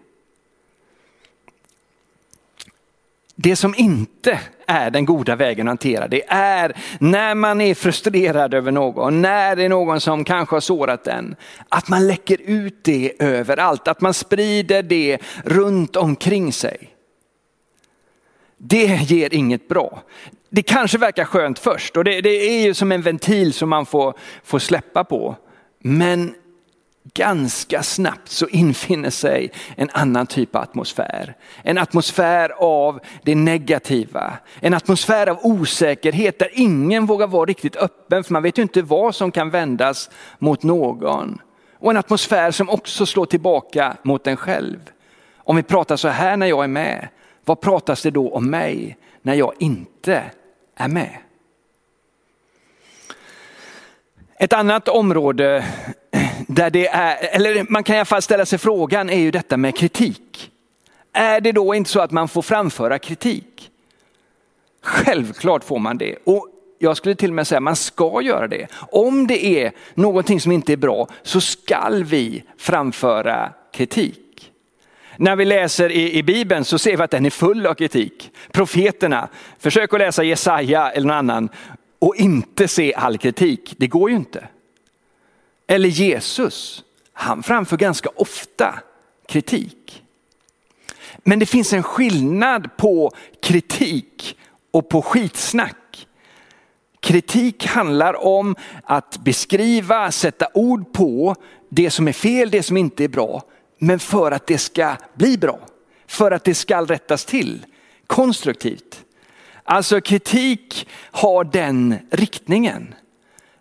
Det 3.35 3.55
som 3.55 3.75
inte 3.77 4.39
är 4.65 4.89
den 4.89 5.05
goda 5.05 5.35
vägen 5.35 5.67
att 5.67 5.71
hantera 5.71 6.07
det 6.07 6.23
är 6.27 6.77
när 6.99 7.35
man 7.35 7.61
är 7.61 7.73
frustrerad 7.73 8.53
över 8.53 8.71
någon, 8.71 9.21
när 9.21 9.55
det 9.55 9.63
är 9.63 9.69
någon 9.69 10.01
som 10.01 10.23
kanske 10.23 10.55
har 10.55 10.61
sårat 10.61 11.07
en, 11.07 11.35
att 11.69 11.89
man 11.89 12.07
läcker 12.07 12.41
ut 12.41 12.83
det 12.83 13.13
överallt, 13.19 13.87
att 13.87 14.01
man 14.01 14.13
sprider 14.13 14.83
det 14.83 15.17
runt 15.43 15.95
omkring 15.95 16.53
sig. 16.53 16.96
Det 18.57 19.11
ger 19.11 19.33
inget 19.33 19.67
bra. 19.67 20.01
Det 20.49 20.61
kanske 20.61 20.97
verkar 20.97 21.25
skönt 21.25 21.59
först 21.59 21.97
och 21.97 22.03
det, 22.03 22.21
det 22.21 22.29
är 22.29 22.61
ju 22.61 22.73
som 22.73 22.91
en 22.91 23.01
ventil 23.01 23.53
som 23.53 23.69
man 23.69 23.85
får, 23.85 24.13
får 24.43 24.59
släppa 24.59 25.03
på. 25.03 25.35
Men 25.79 26.35
ganska 27.13 27.83
snabbt 27.83 28.29
så 28.29 28.47
infinner 28.47 29.09
sig 29.09 29.51
en 29.75 29.89
annan 29.93 30.27
typ 30.27 30.55
av 30.55 30.61
atmosfär. 30.61 31.35
En 31.63 31.77
atmosfär 31.77 32.49
av 32.59 32.99
det 33.23 33.35
negativa. 33.35 34.33
En 34.59 34.73
atmosfär 34.73 35.27
av 35.27 35.39
osäkerhet 35.41 36.39
där 36.39 36.49
ingen 36.53 37.05
vågar 37.05 37.27
vara 37.27 37.45
riktigt 37.45 37.75
öppen 37.75 38.23
för 38.23 38.33
man 38.33 38.43
vet 38.43 38.57
ju 38.57 38.61
inte 38.61 38.81
vad 38.81 39.15
som 39.15 39.31
kan 39.31 39.49
vändas 39.49 40.09
mot 40.39 40.63
någon. 40.63 41.41
Och 41.79 41.91
en 41.91 41.97
atmosfär 41.97 42.51
som 42.51 42.69
också 42.69 43.05
slår 43.05 43.25
tillbaka 43.25 43.97
mot 44.03 44.27
en 44.27 44.37
själv. 44.37 44.79
Om 45.37 45.55
vi 45.55 45.63
pratar 45.63 45.95
så 45.95 46.07
här 46.07 46.37
när 46.37 46.47
jag 46.47 46.63
är 46.63 46.67
med, 46.67 47.07
vad 47.47 47.61
pratas 47.61 48.01
det 48.01 48.11
då 48.11 48.33
om 48.33 48.49
mig 48.49 48.97
när 49.21 49.33
jag 49.33 49.53
inte 49.59 50.23
är 50.75 50.87
med? 50.87 51.17
Ett 54.39 54.53
annat 54.53 54.87
område 54.87 55.65
där 56.47 56.69
det 56.69 56.87
är, 56.87 57.35
eller 57.35 57.65
man 57.69 57.83
kan 57.83 57.95
i 57.95 57.99
alla 57.99 58.05
fall 58.05 58.21
ställa 58.21 58.45
sig 58.45 58.59
frågan, 58.59 59.09
är 59.09 59.19
ju 59.19 59.31
detta 59.31 59.57
med 59.57 59.77
kritik. 59.77 60.51
Är 61.13 61.41
det 61.41 61.51
då 61.51 61.75
inte 61.75 61.89
så 61.89 61.99
att 61.99 62.11
man 62.11 62.27
får 62.27 62.41
framföra 62.41 62.99
kritik? 62.99 63.71
Självklart 64.81 65.63
får 65.63 65.79
man 65.79 65.97
det. 65.97 66.15
Och 66.23 66.47
jag 66.79 66.97
skulle 66.97 67.15
till 67.15 67.29
och 67.29 67.35
med 67.35 67.47
säga 67.47 67.57
att 67.57 67.63
man 67.63 67.75
ska 67.75 68.21
göra 68.21 68.47
det. 68.47 68.67
Om 68.91 69.27
det 69.27 69.45
är 69.45 69.71
någonting 69.93 70.41
som 70.41 70.51
inte 70.51 70.73
är 70.73 70.77
bra 70.77 71.07
så 71.23 71.41
skall 71.41 72.03
vi 72.03 72.43
framföra 72.57 73.53
kritik. 73.71 74.26
När 75.17 75.35
vi 75.35 75.45
läser 75.45 75.91
i, 75.91 76.17
i 76.17 76.23
Bibeln 76.23 76.65
så 76.65 76.79
ser 76.79 76.97
vi 76.97 77.03
att 77.03 77.11
den 77.11 77.25
är 77.25 77.29
full 77.29 77.65
av 77.65 77.73
kritik. 77.73 78.31
Profeterna, 78.51 79.29
försök 79.59 79.93
att 79.93 79.99
läsa 79.99 80.23
Jesaja 80.23 80.91
eller 80.91 81.07
någon 81.07 81.17
annan 81.17 81.49
och 81.99 82.15
inte 82.15 82.67
se 82.67 82.93
all 82.93 83.17
kritik. 83.17 83.73
Det 83.77 83.87
går 83.87 84.09
ju 84.09 84.15
inte. 84.15 84.47
Eller 85.67 85.89
Jesus, 85.89 86.83
han 87.13 87.43
framför 87.43 87.77
ganska 87.77 88.09
ofta 88.15 88.79
kritik. 89.27 90.03
Men 91.17 91.39
det 91.39 91.45
finns 91.45 91.73
en 91.73 91.83
skillnad 91.83 92.77
på 92.77 93.11
kritik 93.41 94.37
och 94.71 94.89
på 94.89 95.01
skitsnack. 95.01 96.07
Kritik 96.99 97.65
handlar 97.65 98.25
om 98.25 98.55
att 98.83 99.17
beskriva, 99.17 100.11
sätta 100.11 100.47
ord 100.53 100.93
på 100.93 101.35
det 101.69 101.89
som 101.89 102.07
är 102.07 102.13
fel, 102.13 102.51
det 102.51 102.63
som 102.63 102.77
inte 102.77 103.03
är 103.03 103.07
bra. 103.07 103.43
Men 103.77 103.99
för 103.99 104.31
att 104.31 104.47
det 104.47 104.57
ska 104.57 104.95
bli 105.13 105.37
bra, 105.37 105.59
för 106.07 106.31
att 106.31 106.43
det 106.43 106.55
ska 106.55 106.81
rättas 106.81 107.25
till 107.25 107.65
konstruktivt. 108.07 109.03
Alltså 109.63 110.01
kritik 110.01 110.87
har 111.11 111.43
den 111.43 111.95
riktningen. 112.11 112.95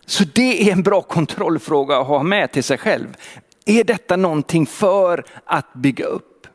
Så 0.05 0.23
det 0.23 0.69
är 0.69 0.71
en 0.71 0.83
bra 0.83 1.01
kontrollfråga 1.01 1.97
att 1.97 2.07
ha 2.07 2.23
med 2.23 2.51
till 2.51 2.63
sig 2.63 2.77
själv. 2.77 3.17
Är 3.65 3.83
detta 3.83 4.15
någonting 4.15 4.65
för 4.65 5.25
att 5.45 5.73
bygga 5.73 6.05
upp? 6.05 6.47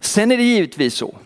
Sen 0.00 0.32
är 0.32 0.36
det 0.36 0.42
givetvis 0.42 0.94
så 0.94 1.18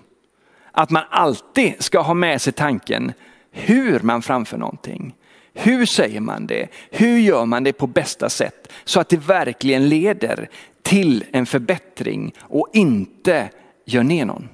att 0.73 0.91
man 0.91 1.05
alltid 1.11 1.75
ska 1.79 2.01
ha 2.01 2.15
med 2.15 2.43
sig 2.43 2.53
tanken 2.53 3.13
hur 3.51 4.01
man 4.01 4.23
framför 4.23 4.57
någonting. 4.57 5.15
Hur 5.55 5.87
säger 5.87 6.21
man 6.21 6.47
det? 6.47 6.69
Hur 6.91 7.19
gör 7.19 7.47
man 7.47 7.65
det 7.65 7.73
på 7.73 7.87
bästa 7.87 8.29
sätt 8.29 8.73
så 8.85 9.01
att 9.01 9.09
det 9.09 9.17
verkligen 9.17 9.89
leder 9.89 10.49
till 10.89 11.25
en 11.33 11.47
förbättring 11.47 12.35
och 12.41 12.69
inte 12.73 13.51
gör 13.85 14.03
ner 14.03 14.25
någon? 14.25 14.49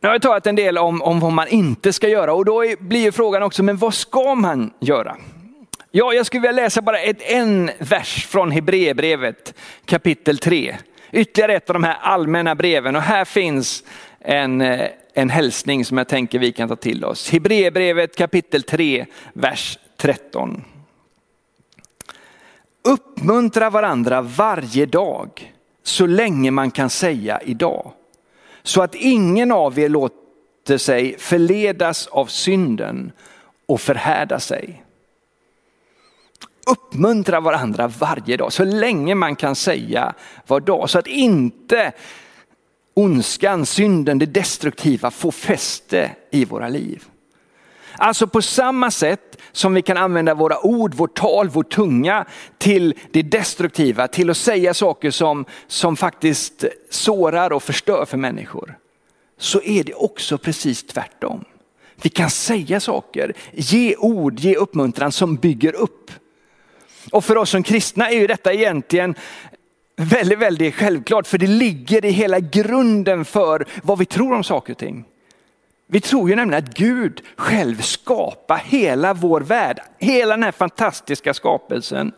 Nu 0.00 0.08
har 0.08 0.14
jag 0.14 0.22
talat 0.22 0.46
en 0.46 0.56
del 0.56 0.78
om, 0.78 1.02
om 1.02 1.20
vad 1.20 1.32
man 1.32 1.48
inte 1.48 1.92
ska 1.92 2.08
göra 2.08 2.34
och 2.34 2.44
då 2.44 2.64
blir 2.78 3.00
ju 3.00 3.12
frågan 3.12 3.42
också, 3.42 3.62
men 3.62 3.76
vad 3.76 3.94
ska 3.94 4.34
man 4.34 4.70
göra? 4.80 5.16
Ja, 5.90 6.12
jag 6.12 6.26
skulle 6.26 6.40
vilja 6.40 6.62
läsa 6.62 6.82
bara 6.82 6.98
ett, 6.98 7.22
en 7.22 7.70
vers 7.78 8.26
från 8.26 8.50
Hebreerbrevet 8.50 9.54
kapitel 9.84 10.38
3. 10.38 10.76
Ytterligare 11.12 11.54
ett 11.54 11.70
av 11.70 11.74
de 11.74 11.84
här 11.84 11.96
allmänna 12.00 12.54
breven 12.54 12.96
och 12.96 13.02
här 13.02 13.24
finns 13.24 13.84
en, 14.20 14.60
eh, 14.60 14.88
en 15.14 15.30
hälsning 15.30 15.84
som 15.84 15.98
jag 15.98 16.08
tänker 16.08 16.38
vi 16.38 16.52
kan 16.52 16.68
ta 16.68 16.76
till 16.76 17.04
oss. 17.04 17.30
Hebreerbrevet 17.30 18.16
kapitel 18.16 18.62
3, 18.62 19.06
vers 19.32 19.78
13. 19.96 20.64
Uppmuntra 22.86 23.70
varandra 23.70 24.20
varje 24.22 24.86
dag 24.86 25.54
så 25.82 26.06
länge 26.06 26.50
man 26.50 26.70
kan 26.70 26.90
säga 26.90 27.40
idag. 27.42 27.92
Så 28.62 28.82
att 28.82 28.94
ingen 28.94 29.52
av 29.52 29.78
er 29.78 29.88
låter 29.88 30.78
sig 30.78 31.18
förledas 31.18 32.06
av 32.06 32.26
synden 32.26 33.12
och 33.66 33.80
förhärda 33.80 34.40
sig. 34.40 34.82
Uppmuntra 36.66 37.40
varandra 37.40 37.88
varje 37.88 38.36
dag 38.36 38.52
så 38.52 38.64
länge 38.64 39.14
man 39.14 39.36
kan 39.36 39.56
säga 39.56 40.14
var 40.46 40.60
dag 40.60 40.90
så 40.90 40.98
att 40.98 41.06
inte 41.06 41.92
ondskan, 42.94 43.66
synden, 43.66 44.18
det 44.18 44.26
destruktiva 44.26 45.10
får 45.10 45.30
fäste 45.30 46.10
i 46.30 46.44
våra 46.44 46.68
liv. 46.68 47.04
Alltså 47.98 48.26
på 48.26 48.42
samma 48.42 48.90
sätt 48.90 49.25
som 49.56 49.74
vi 49.74 49.82
kan 49.82 49.96
använda 49.96 50.34
våra 50.34 50.66
ord, 50.66 50.94
vårt 50.94 51.18
tal, 51.18 51.48
vår 51.48 51.62
tunga 51.62 52.24
till 52.58 52.94
det 53.12 53.22
destruktiva, 53.22 54.08
till 54.08 54.30
att 54.30 54.36
säga 54.36 54.74
saker 54.74 55.10
som, 55.10 55.44
som 55.66 55.96
faktiskt 55.96 56.64
sårar 56.90 57.52
och 57.52 57.62
förstör 57.62 58.04
för 58.04 58.16
människor. 58.16 58.78
Så 59.38 59.62
är 59.62 59.84
det 59.84 59.94
också 59.94 60.38
precis 60.38 60.82
tvärtom. 60.82 61.44
Vi 62.02 62.08
kan 62.08 62.30
säga 62.30 62.80
saker, 62.80 63.32
ge 63.52 63.96
ord, 63.96 64.40
ge 64.40 64.56
uppmuntran 64.56 65.12
som 65.12 65.36
bygger 65.36 65.74
upp. 65.74 66.10
Och 67.12 67.24
för 67.24 67.36
oss 67.36 67.50
som 67.50 67.62
kristna 67.62 68.10
är 68.10 68.20
ju 68.20 68.26
detta 68.26 68.52
egentligen 68.52 69.14
väldigt, 69.96 70.38
väldigt 70.38 70.74
självklart, 70.74 71.26
för 71.26 71.38
det 71.38 71.46
ligger 71.46 72.04
i 72.04 72.10
hela 72.10 72.40
grunden 72.40 73.24
för 73.24 73.66
vad 73.82 73.98
vi 73.98 74.04
tror 74.04 74.34
om 74.34 74.44
saker 74.44 74.72
och 74.72 74.78
ting. 74.78 75.04
Vi 75.86 76.00
tror 76.00 76.30
ju 76.30 76.36
nämligen 76.36 76.64
att 76.64 76.74
Gud 76.74 77.22
själv 77.36 77.80
skapar 77.80 78.56
hela 78.56 79.14
vår 79.14 79.40
värld, 79.40 79.80
hela 79.98 80.34
den 80.34 80.42
här 80.42 80.52
fantastiska 80.52 81.34
skapelsen 81.34 82.12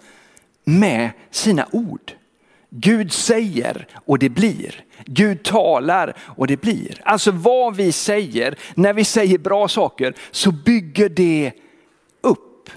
med 0.65 1.11
sina 1.31 1.67
ord. 1.73 2.13
Gud 2.71 3.13
säger 3.13 3.87
och 3.95 4.19
det 4.19 4.29
blir. 4.29 4.85
Gud 5.05 5.43
talar 5.43 6.15
och 6.21 6.47
det 6.47 6.57
blir. 6.57 7.01
Alltså 7.03 7.31
vad 7.31 7.77
vi 7.77 7.93
säger, 7.93 8.59
när 8.75 8.93
vi 8.93 9.05
säger 9.05 9.39
bra 9.39 9.69
saker 9.69 10.15
så 10.31 10.53
bygger 10.53 11.09
det 11.09 11.53
upp. 12.21 12.71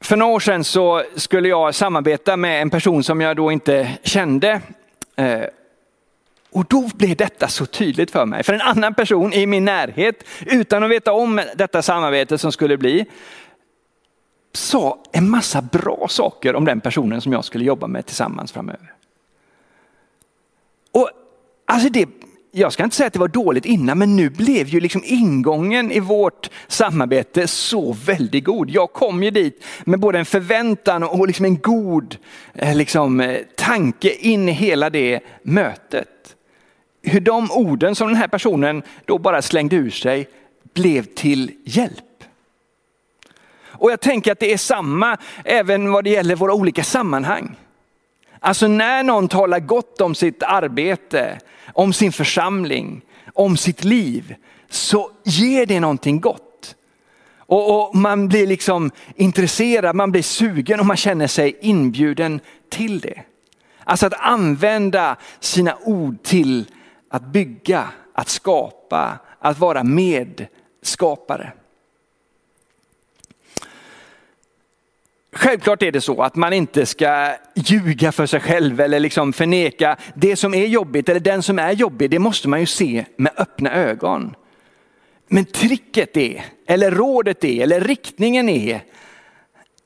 För 0.00 0.16
några 0.16 0.32
år 0.32 0.40
sedan 0.40 0.64
så 0.64 1.02
skulle 1.16 1.48
jag 1.48 1.74
samarbeta 1.74 2.36
med 2.36 2.62
en 2.62 2.70
person 2.70 3.04
som 3.04 3.20
jag 3.20 3.36
då 3.36 3.52
inte 3.52 3.98
kände. 4.02 4.60
Eh, 5.16 5.44
och 6.52 6.64
då 6.68 6.88
blev 6.94 7.16
detta 7.16 7.48
så 7.48 7.66
tydligt 7.66 8.10
för 8.10 8.26
mig. 8.26 8.42
För 8.42 8.52
en 8.52 8.60
annan 8.60 8.94
person 8.94 9.32
i 9.32 9.46
min 9.46 9.64
närhet, 9.64 10.24
utan 10.46 10.82
att 10.82 10.90
veta 10.90 11.12
om 11.12 11.40
detta 11.56 11.82
samarbete 11.82 12.38
som 12.38 12.52
skulle 12.52 12.76
bli, 12.76 13.06
sa 14.52 15.02
en 15.12 15.30
massa 15.30 15.62
bra 15.62 16.06
saker 16.08 16.54
om 16.54 16.64
den 16.64 16.80
personen 16.80 17.20
som 17.20 17.32
jag 17.32 17.44
skulle 17.44 17.64
jobba 17.64 17.86
med 17.86 18.06
tillsammans 18.06 18.52
framöver. 18.52 18.92
Och 20.92 21.10
alltså 21.66 21.88
det, 21.88 22.08
jag 22.52 22.72
ska 22.72 22.84
inte 22.84 22.96
säga 22.96 23.06
att 23.06 23.12
det 23.12 23.18
var 23.18 23.28
dåligt 23.28 23.64
innan, 23.64 23.98
men 23.98 24.16
nu 24.16 24.30
blev 24.30 24.66
ju 24.66 24.80
liksom 24.80 25.02
ingången 25.04 25.92
i 25.92 26.00
vårt 26.00 26.50
samarbete 26.68 27.46
så 27.46 27.92
väldigt 27.92 28.44
god. 28.44 28.70
Jag 28.70 28.92
kom 28.92 29.22
ju 29.22 29.30
dit 29.30 29.64
med 29.84 30.00
både 30.00 30.18
en 30.18 30.26
förväntan 30.26 31.02
och 31.02 31.26
liksom 31.26 31.44
en 31.44 31.58
god 31.58 32.16
eh, 32.54 32.76
liksom, 32.76 33.20
eh, 33.20 33.40
tanke 33.56 34.10
in 34.10 34.48
i 34.48 34.52
hela 34.52 34.90
det 34.90 35.20
mötet 35.42 36.08
hur 37.02 37.20
de 37.20 37.50
orden 37.50 37.94
som 37.94 38.08
den 38.08 38.16
här 38.16 38.28
personen 38.28 38.82
då 39.04 39.18
bara 39.18 39.42
slängde 39.42 39.76
ur 39.76 39.90
sig 39.90 40.28
blev 40.74 41.02
till 41.02 41.52
hjälp. 41.64 42.24
Och 43.80 43.90
jag 43.90 44.00
tänker 44.00 44.32
att 44.32 44.38
det 44.38 44.52
är 44.52 44.56
samma 44.56 45.16
även 45.44 45.92
vad 45.92 46.04
det 46.04 46.10
gäller 46.10 46.36
våra 46.36 46.54
olika 46.54 46.84
sammanhang. 46.84 47.56
Alltså 48.40 48.68
när 48.68 49.02
någon 49.02 49.28
talar 49.28 49.60
gott 49.60 50.00
om 50.00 50.14
sitt 50.14 50.42
arbete, 50.42 51.38
om 51.72 51.92
sin 51.92 52.12
församling, 52.12 53.02
om 53.34 53.56
sitt 53.56 53.84
liv, 53.84 54.34
så 54.68 55.10
ger 55.24 55.66
det 55.66 55.80
någonting 55.80 56.20
gott. 56.20 56.76
Och, 57.36 57.88
och, 57.88 57.96
man 57.96 58.28
blir 58.28 58.46
liksom 58.46 58.90
intresserad, 59.16 59.96
man 59.96 60.12
blir 60.12 60.22
sugen 60.22 60.80
och 60.80 60.86
man 60.86 60.96
känner 60.96 61.26
sig 61.26 61.58
inbjuden 61.60 62.40
till 62.68 63.00
det. 63.00 63.22
Alltså 63.84 64.06
att 64.06 64.14
använda 64.20 65.16
sina 65.40 65.76
ord 65.84 66.22
till 66.22 66.64
att 67.10 67.22
bygga, 67.22 67.88
att 68.12 68.28
skapa, 68.28 69.18
att 69.38 69.58
vara 69.58 69.84
medskapare. 69.84 71.52
Självklart 75.32 75.82
är 75.82 75.92
det 75.92 76.00
så 76.00 76.22
att 76.22 76.36
man 76.36 76.52
inte 76.52 76.86
ska 76.86 77.34
ljuga 77.54 78.12
för 78.12 78.26
sig 78.26 78.40
själv 78.40 78.80
eller 78.80 79.00
liksom 79.00 79.32
förneka 79.32 79.96
det 80.14 80.36
som 80.36 80.54
är 80.54 80.66
jobbigt 80.66 81.08
eller 81.08 81.20
den 81.20 81.42
som 81.42 81.58
är 81.58 81.72
jobbig. 81.72 82.10
Det 82.10 82.18
måste 82.18 82.48
man 82.48 82.60
ju 82.60 82.66
se 82.66 83.04
med 83.16 83.32
öppna 83.36 83.72
ögon. 83.72 84.34
Men 85.28 85.44
tricket 85.44 86.16
är, 86.16 86.44
eller 86.66 86.90
rådet 86.90 87.44
är, 87.44 87.62
eller 87.62 87.80
riktningen 87.80 88.48
är 88.48 88.82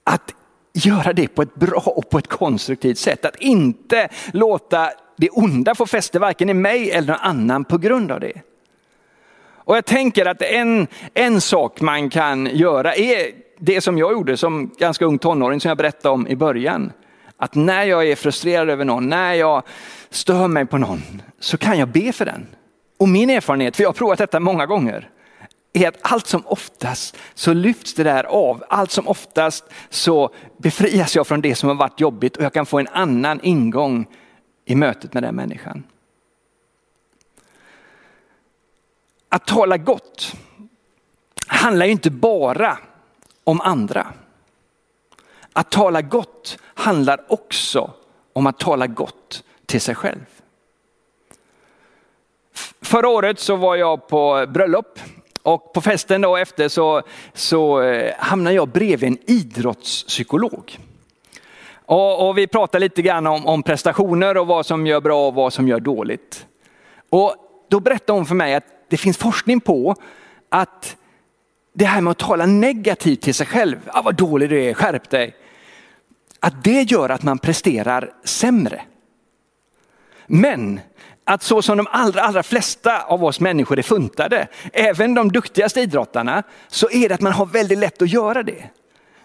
att 0.04 0.34
göra 0.72 1.12
det 1.12 1.28
på 1.28 1.42
ett 1.42 1.54
bra 1.54 1.80
och 1.80 2.10
på 2.10 2.18
ett 2.18 2.28
konstruktivt 2.28 2.98
sätt. 2.98 3.24
Att 3.24 3.36
inte 3.36 4.08
låta 4.32 4.90
det 5.16 5.30
onda 5.30 5.74
får 5.74 5.86
fäste 5.86 6.18
varken 6.18 6.50
i 6.50 6.54
mig 6.54 6.90
eller 6.90 7.06
någon 7.06 7.20
annan 7.20 7.64
på 7.64 7.78
grund 7.78 8.12
av 8.12 8.20
det. 8.20 8.42
Och 9.64 9.76
jag 9.76 9.84
tänker 9.84 10.26
att 10.26 10.42
en, 10.42 10.86
en 11.14 11.40
sak 11.40 11.80
man 11.80 12.10
kan 12.10 12.46
göra 12.46 12.94
är 12.94 13.32
det 13.58 13.80
som 13.80 13.98
jag 13.98 14.12
gjorde 14.12 14.36
som 14.36 14.70
ganska 14.78 15.04
ung 15.04 15.18
tonåring 15.18 15.60
som 15.60 15.68
jag 15.68 15.78
berättade 15.78 16.14
om 16.14 16.28
i 16.28 16.36
början. 16.36 16.92
Att 17.36 17.54
när 17.54 17.84
jag 17.84 18.08
är 18.08 18.16
frustrerad 18.16 18.70
över 18.70 18.84
någon, 18.84 19.08
när 19.08 19.34
jag 19.34 19.62
stör 20.10 20.48
mig 20.48 20.66
på 20.66 20.78
någon, 20.78 21.22
så 21.40 21.58
kan 21.58 21.78
jag 21.78 21.88
be 21.88 22.12
för 22.12 22.24
den. 22.24 22.46
Och 22.98 23.08
min 23.08 23.30
erfarenhet, 23.30 23.76
för 23.76 23.82
jag 23.82 23.88
har 23.88 23.94
provat 23.94 24.18
detta 24.18 24.40
många 24.40 24.66
gånger, 24.66 25.10
är 25.72 25.88
att 25.88 25.98
allt 26.00 26.26
som 26.26 26.46
oftast 26.46 27.16
så 27.34 27.52
lyfts 27.52 27.94
det 27.94 28.02
där 28.02 28.24
av. 28.24 28.64
Allt 28.68 28.90
som 28.90 29.08
oftast 29.08 29.64
så 29.90 30.30
befrias 30.58 31.16
jag 31.16 31.26
från 31.26 31.40
det 31.40 31.54
som 31.54 31.68
har 31.68 31.76
varit 31.76 32.00
jobbigt 32.00 32.36
och 32.36 32.44
jag 32.44 32.52
kan 32.52 32.66
få 32.66 32.78
en 32.78 32.88
annan 32.88 33.40
ingång 33.42 34.06
i 34.64 34.74
mötet 34.74 35.14
med 35.14 35.22
den 35.22 35.34
människan. 35.34 35.84
Att 39.28 39.46
tala 39.46 39.76
gott 39.76 40.32
handlar 41.46 41.86
ju 41.86 41.92
inte 41.92 42.10
bara 42.10 42.78
om 43.44 43.60
andra. 43.60 44.12
Att 45.52 45.70
tala 45.70 46.02
gott 46.02 46.58
handlar 46.62 47.32
också 47.32 47.90
om 48.32 48.46
att 48.46 48.58
tala 48.58 48.86
gott 48.86 49.44
till 49.66 49.80
sig 49.80 49.94
själv. 49.94 50.24
Förra 52.80 53.08
året 53.08 53.40
så 53.40 53.56
var 53.56 53.76
jag 53.76 54.08
på 54.08 54.46
bröllop 54.48 54.98
och 55.42 55.72
på 55.72 55.80
festen 55.80 56.20
då 56.20 56.36
efter 56.36 56.68
så, 56.68 57.02
så 57.32 57.82
eh, 57.82 58.14
hamnade 58.18 58.56
jag 58.56 58.68
bredvid 58.68 59.08
en 59.08 59.18
idrottspsykolog. 59.30 60.78
Och, 61.86 62.28
och 62.28 62.38
vi 62.38 62.46
pratar 62.46 62.78
lite 62.80 63.02
grann 63.02 63.26
om, 63.26 63.46
om, 63.46 63.62
prestationer 63.62 64.36
och 64.36 64.46
vad 64.46 64.66
som 64.66 64.86
gör 64.86 65.00
bra 65.00 65.26
och 65.28 65.34
vad 65.34 65.52
som 65.52 65.68
gör 65.68 65.80
dåligt. 65.80 66.46
Och 67.10 67.34
då 67.68 67.80
berättade 67.80 68.18
hon 68.18 68.26
för 68.26 68.34
mig 68.34 68.54
att 68.54 68.64
det 68.88 68.96
finns 68.96 69.18
forskning 69.18 69.60
på 69.60 69.94
att 70.48 70.96
det 71.72 71.84
här 71.84 72.00
med 72.00 72.10
att 72.10 72.18
tala 72.18 72.46
negativt 72.46 73.20
till 73.20 73.34
sig 73.34 73.46
själv, 73.46 73.76
ah, 73.86 74.02
vad 74.02 74.14
dålig 74.14 74.48
du 74.48 74.64
är, 74.64 74.74
skärp 74.74 75.10
dig. 75.10 75.36
Att 76.40 76.64
det 76.64 76.82
gör 76.82 77.08
att 77.08 77.22
man 77.22 77.38
presterar 77.38 78.12
sämre. 78.24 78.82
Men 80.26 80.80
att 81.24 81.42
så 81.42 81.62
som 81.62 81.76
de 81.76 81.86
allra, 81.90 82.22
allra 82.22 82.42
flesta 82.42 83.02
av 83.02 83.24
oss 83.24 83.40
människor 83.40 83.78
är 83.78 83.82
funtade, 83.82 84.48
även 84.72 85.14
de 85.14 85.32
duktigaste 85.32 85.80
idrottarna, 85.80 86.42
så 86.68 86.90
är 86.90 87.08
det 87.08 87.14
att 87.14 87.20
man 87.20 87.32
har 87.32 87.46
väldigt 87.46 87.78
lätt 87.78 88.02
att 88.02 88.12
göra 88.12 88.42
det. 88.42 88.70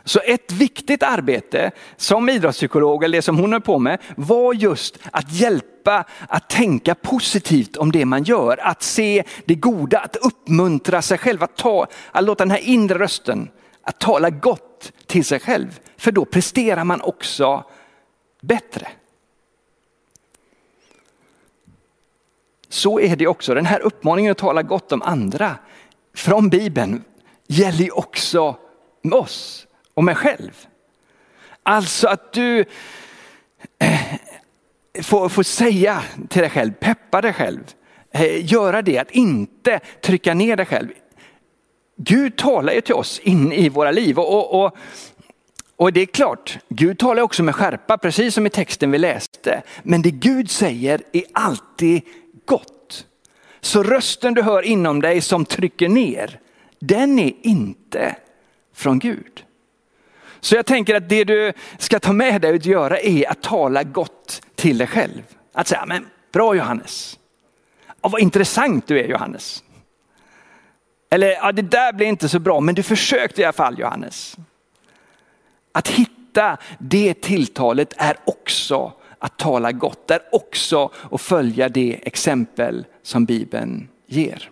Så 0.03 0.19
ett 0.19 0.51
viktigt 0.51 1.03
arbete 1.03 1.71
som 1.97 2.29
idrottspsykolog, 2.29 3.03
eller 3.03 3.17
det 3.17 3.21
som 3.21 3.37
hon 3.37 3.51
höll 3.51 3.61
på 3.61 3.79
med, 3.79 4.01
var 4.15 4.53
just 4.53 4.99
att 5.11 5.31
hjälpa 5.31 6.03
att 6.27 6.49
tänka 6.49 6.95
positivt 6.95 7.77
om 7.77 7.91
det 7.91 8.05
man 8.05 8.23
gör. 8.23 8.59
Att 8.61 8.83
se 8.83 9.23
det 9.45 9.55
goda, 9.55 9.99
att 9.99 10.15
uppmuntra 10.15 11.01
sig 11.01 11.17
själv, 11.17 11.43
att, 11.43 11.55
ta, 11.55 11.87
att 12.11 12.23
låta 12.23 12.45
den 12.45 12.51
här 12.51 12.67
inre 12.67 12.99
rösten, 12.99 13.49
att 13.83 13.99
tala 13.99 14.29
gott 14.29 14.91
till 15.07 15.25
sig 15.25 15.39
själv. 15.39 15.79
För 15.97 16.11
då 16.11 16.25
presterar 16.25 16.83
man 16.83 17.01
också 17.01 17.63
bättre. 18.41 18.87
så 22.69 22.99
är 22.99 23.15
det 23.15 23.27
också. 23.27 23.53
Den 23.53 23.65
här 23.65 23.79
uppmaningen 23.79 24.31
att 24.31 24.37
tala 24.37 24.63
gott 24.63 24.91
om 24.91 25.01
andra 25.01 25.55
från 26.15 26.49
Bibeln 26.49 27.03
gäller 27.47 27.83
ju 27.83 27.91
också 27.91 28.55
med 29.01 29.13
oss 29.13 29.67
och 29.99 30.03
mig 30.03 30.15
själv. 30.15 30.67
Alltså 31.63 32.07
att 32.07 32.33
du 32.33 32.65
eh, 33.79 33.99
får, 35.03 35.29
får 35.29 35.43
säga 35.43 36.03
till 36.29 36.41
dig 36.41 36.49
själv, 36.49 36.71
peppa 36.71 37.21
dig 37.21 37.33
själv, 37.33 37.59
eh, 38.11 38.51
göra 38.51 38.81
det, 38.81 38.97
att 38.97 39.11
inte 39.11 39.79
trycka 40.01 40.33
ner 40.33 40.55
dig 40.55 40.65
själv. 40.65 40.87
Gud 41.97 42.37
talar 42.37 42.73
ju 42.73 42.81
till 42.81 42.95
oss 42.95 43.19
in 43.19 43.51
i 43.51 43.69
våra 43.69 43.91
liv 43.91 44.19
och, 44.19 44.63
och, 44.63 44.77
och 45.75 45.93
det 45.93 46.01
är 46.01 46.05
klart, 46.05 46.59
Gud 46.69 46.99
talar 46.99 47.21
också 47.21 47.43
med 47.43 47.55
skärpa, 47.55 47.97
precis 47.97 48.33
som 48.33 48.45
i 48.45 48.49
texten 48.49 48.91
vi 48.91 48.97
läste. 48.97 49.61
Men 49.83 50.01
det 50.01 50.11
Gud 50.11 50.51
säger 50.51 51.01
är 51.11 51.23
alltid 51.33 52.01
gott. 52.45 53.05
Så 53.61 53.83
rösten 53.83 54.33
du 54.33 54.41
hör 54.41 54.61
inom 54.61 55.01
dig 55.01 55.21
som 55.21 55.45
trycker 55.45 55.89
ner, 55.89 56.39
den 56.79 57.19
är 57.19 57.33
inte 57.41 58.15
från 58.73 58.99
Gud. 58.99 59.45
Så 60.41 60.55
jag 60.55 60.65
tänker 60.65 60.95
att 60.95 61.09
det 61.09 61.23
du 61.23 61.53
ska 61.77 61.99
ta 61.99 62.13
med 62.13 62.41
dig 62.41 62.55
att 62.55 62.65
göra 62.65 62.99
är 62.99 63.31
att 63.31 63.41
tala 63.41 63.83
gott 63.83 64.41
till 64.55 64.77
dig 64.77 64.87
själv. 64.87 65.21
Att 65.53 65.67
säga, 65.67 65.85
men 65.85 66.07
bra 66.31 66.55
Johannes. 66.55 67.19
Och 68.01 68.11
vad 68.11 68.21
intressant 68.21 68.87
du 68.87 68.99
är 68.99 69.07
Johannes. 69.07 69.63
Eller, 71.09 71.27
ja 71.27 71.51
det 71.51 71.61
där 71.61 71.93
blev 71.93 72.09
inte 72.09 72.29
så 72.29 72.39
bra, 72.39 72.59
men 72.59 72.75
du 72.75 72.83
försökte 72.83 73.41
i 73.41 73.43
alla 73.43 73.53
fall 73.53 73.79
Johannes. 73.79 74.37
Att 75.71 75.87
hitta 75.87 76.57
det 76.79 77.13
tilltalet 77.13 77.93
är 77.97 78.17
också 78.25 78.93
att 79.19 79.37
tala 79.37 79.71
gott, 79.71 80.07
det 80.07 80.13
är 80.13 80.35
också 80.35 80.91
att 81.11 81.21
följa 81.21 81.69
det 81.69 81.99
exempel 82.03 82.85
som 83.03 83.25
Bibeln 83.25 83.87
ger. 84.07 84.49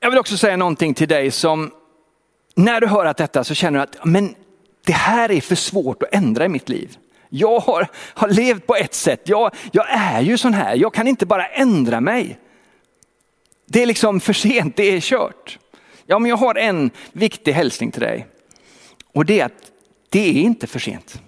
Jag 0.00 0.10
vill 0.10 0.18
också 0.18 0.36
säga 0.36 0.56
någonting 0.56 0.94
till 0.94 1.08
dig 1.08 1.30
som, 1.30 1.70
när 2.54 2.80
du 2.80 2.86
hör 2.86 3.06
att 3.06 3.16
detta 3.16 3.44
så 3.44 3.54
känner 3.54 3.78
du 3.78 3.82
att 3.82 4.04
men 4.04 4.34
det 4.86 4.92
här 4.92 5.30
är 5.30 5.40
för 5.40 5.54
svårt 5.54 6.02
att 6.02 6.14
ändra 6.14 6.44
i 6.44 6.48
mitt 6.48 6.68
liv. 6.68 6.96
Jag 7.28 7.60
har, 7.60 7.88
har 7.94 8.28
levt 8.28 8.66
på 8.66 8.76
ett 8.76 8.94
sätt, 8.94 9.22
jag, 9.24 9.54
jag 9.72 9.86
är 9.90 10.20
ju 10.20 10.38
sån 10.38 10.54
här, 10.54 10.76
jag 10.76 10.94
kan 10.94 11.08
inte 11.08 11.26
bara 11.26 11.46
ändra 11.46 12.00
mig. 12.00 12.38
Det 13.66 13.82
är 13.82 13.86
liksom 13.86 14.20
för 14.20 14.32
sent, 14.32 14.76
det 14.76 14.82
är 14.82 15.00
kört. 15.00 15.58
Ja, 16.06 16.18
men 16.18 16.28
jag 16.30 16.36
har 16.36 16.54
en 16.54 16.90
viktig 17.12 17.52
hälsning 17.52 17.90
till 17.90 18.02
dig. 18.02 18.26
Och 19.12 19.24
det 19.24 19.40
är 19.40 19.44
att 19.44 19.72
det 20.08 20.28
är 20.28 20.42
inte 20.42 20.66
för 20.66 20.78
sent. 20.78 21.20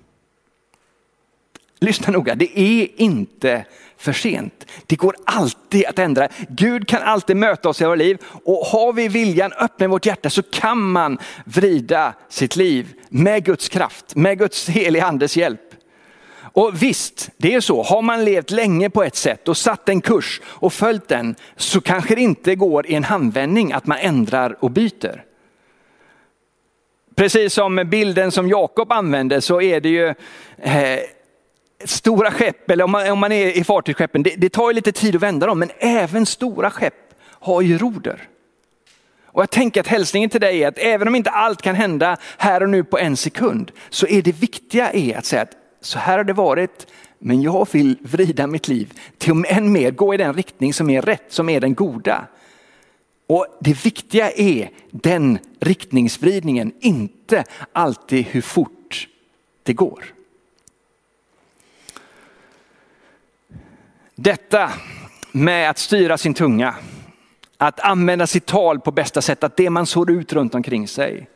Lyssna 1.82 2.12
noga, 2.12 2.34
det 2.34 2.60
är 2.60 2.88
inte 2.96 3.64
för 3.96 4.12
sent. 4.12 4.66
Det 4.86 4.96
går 4.96 5.16
alltid 5.24 5.86
att 5.86 5.98
ändra. 5.98 6.28
Gud 6.48 6.88
kan 6.88 7.02
alltid 7.02 7.36
möta 7.36 7.68
oss 7.68 7.80
i 7.80 7.84
våra 7.84 7.94
liv 7.94 8.18
och 8.44 8.66
har 8.66 8.92
vi 8.92 9.08
viljan 9.08 9.52
öppna 9.52 9.84
i 9.84 9.88
vårt 9.88 10.06
hjärta 10.06 10.30
så 10.30 10.42
kan 10.42 10.78
man 10.78 11.18
vrida 11.44 12.14
sitt 12.28 12.56
liv 12.56 12.92
med 13.08 13.44
Guds 13.44 13.68
kraft, 13.68 14.16
med 14.16 14.38
Guds 14.38 14.68
heliga 14.68 15.06
andes 15.06 15.36
hjälp. 15.36 15.60
Och 16.40 16.82
visst, 16.82 17.30
det 17.36 17.54
är 17.54 17.60
så, 17.60 17.82
har 17.82 18.02
man 18.02 18.24
levt 18.24 18.50
länge 18.50 18.90
på 18.90 19.02
ett 19.02 19.16
sätt 19.16 19.48
och 19.48 19.56
satt 19.56 19.88
en 19.88 20.00
kurs 20.00 20.40
och 20.44 20.72
följt 20.72 21.08
den 21.08 21.34
så 21.56 21.80
kanske 21.80 22.14
det 22.14 22.20
inte 22.20 22.54
går 22.54 22.86
i 22.86 22.94
en 22.94 23.04
handvändning 23.04 23.72
att 23.72 23.86
man 23.86 23.98
ändrar 23.98 24.56
och 24.60 24.70
byter. 24.70 25.24
Precis 27.14 27.54
som 27.54 27.84
bilden 27.86 28.30
som 28.30 28.48
Jakob 28.48 28.92
använde 28.92 29.40
så 29.40 29.60
är 29.60 29.80
det 29.80 29.88
ju 29.88 30.08
eh, 30.58 31.00
stora 31.84 32.30
skepp, 32.30 32.70
eller 32.70 32.84
om 32.84 32.90
man, 32.90 33.10
om 33.10 33.18
man 33.18 33.32
är 33.32 33.46
i 33.46 33.64
fartygsskeppen, 33.64 34.22
det, 34.22 34.34
det 34.36 34.48
tar 34.48 34.70
ju 34.70 34.74
lite 34.74 34.92
tid 34.92 35.16
att 35.16 35.22
vända 35.22 35.46
dem, 35.46 35.58
men 35.58 35.70
även 35.78 36.26
stora 36.26 36.70
skepp 36.70 36.94
har 37.24 37.60
ju 37.60 37.78
roder. 37.78 38.28
Och 39.24 39.42
jag 39.42 39.50
tänker 39.50 39.80
att 39.80 39.86
hälsningen 39.86 40.30
till 40.30 40.40
dig 40.40 40.64
är 40.64 40.68
att 40.68 40.78
även 40.78 41.08
om 41.08 41.14
inte 41.14 41.30
allt 41.30 41.62
kan 41.62 41.74
hända 41.74 42.16
här 42.38 42.62
och 42.62 42.68
nu 42.68 42.84
på 42.84 42.98
en 42.98 43.16
sekund, 43.16 43.72
så 43.90 44.06
är 44.06 44.22
det 44.22 44.32
viktiga 44.32 44.92
är 44.92 45.18
att 45.18 45.24
säga 45.24 45.42
att 45.42 45.56
så 45.80 45.98
här 45.98 46.16
har 46.16 46.24
det 46.24 46.32
varit, 46.32 46.86
men 47.18 47.42
jag 47.42 47.68
vill 47.72 47.96
vrida 48.00 48.46
mitt 48.46 48.68
liv 48.68 48.92
till 49.18 49.32
att 49.32 49.46
än 49.46 49.72
mer 49.72 49.90
gå 49.90 50.14
i 50.14 50.16
den 50.16 50.34
riktning 50.34 50.74
som 50.74 50.90
är 50.90 51.02
rätt, 51.02 51.24
som 51.28 51.48
är 51.48 51.60
den 51.60 51.74
goda. 51.74 52.26
Och 53.26 53.46
det 53.60 53.84
viktiga 53.84 54.30
är 54.30 54.70
den 54.90 55.38
riktningsvridningen, 55.60 56.72
inte 56.80 57.44
alltid 57.72 58.26
hur 58.26 58.40
fort 58.40 59.08
det 59.62 59.72
går. 59.72 60.04
Detta 64.22 64.72
med 65.32 65.70
att 65.70 65.78
styra 65.78 66.18
sin 66.18 66.34
tunga, 66.34 66.74
att 67.56 67.80
använda 67.80 68.26
sitt 68.26 68.46
tal 68.46 68.80
på 68.80 68.90
bästa 68.90 69.22
sätt, 69.22 69.44
att 69.44 69.56
det 69.56 69.70
man 69.70 69.86
sår 69.86 70.10
ut 70.10 70.32
runt 70.32 70.54
omkring 70.54 70.88
sig. 70.88 71.28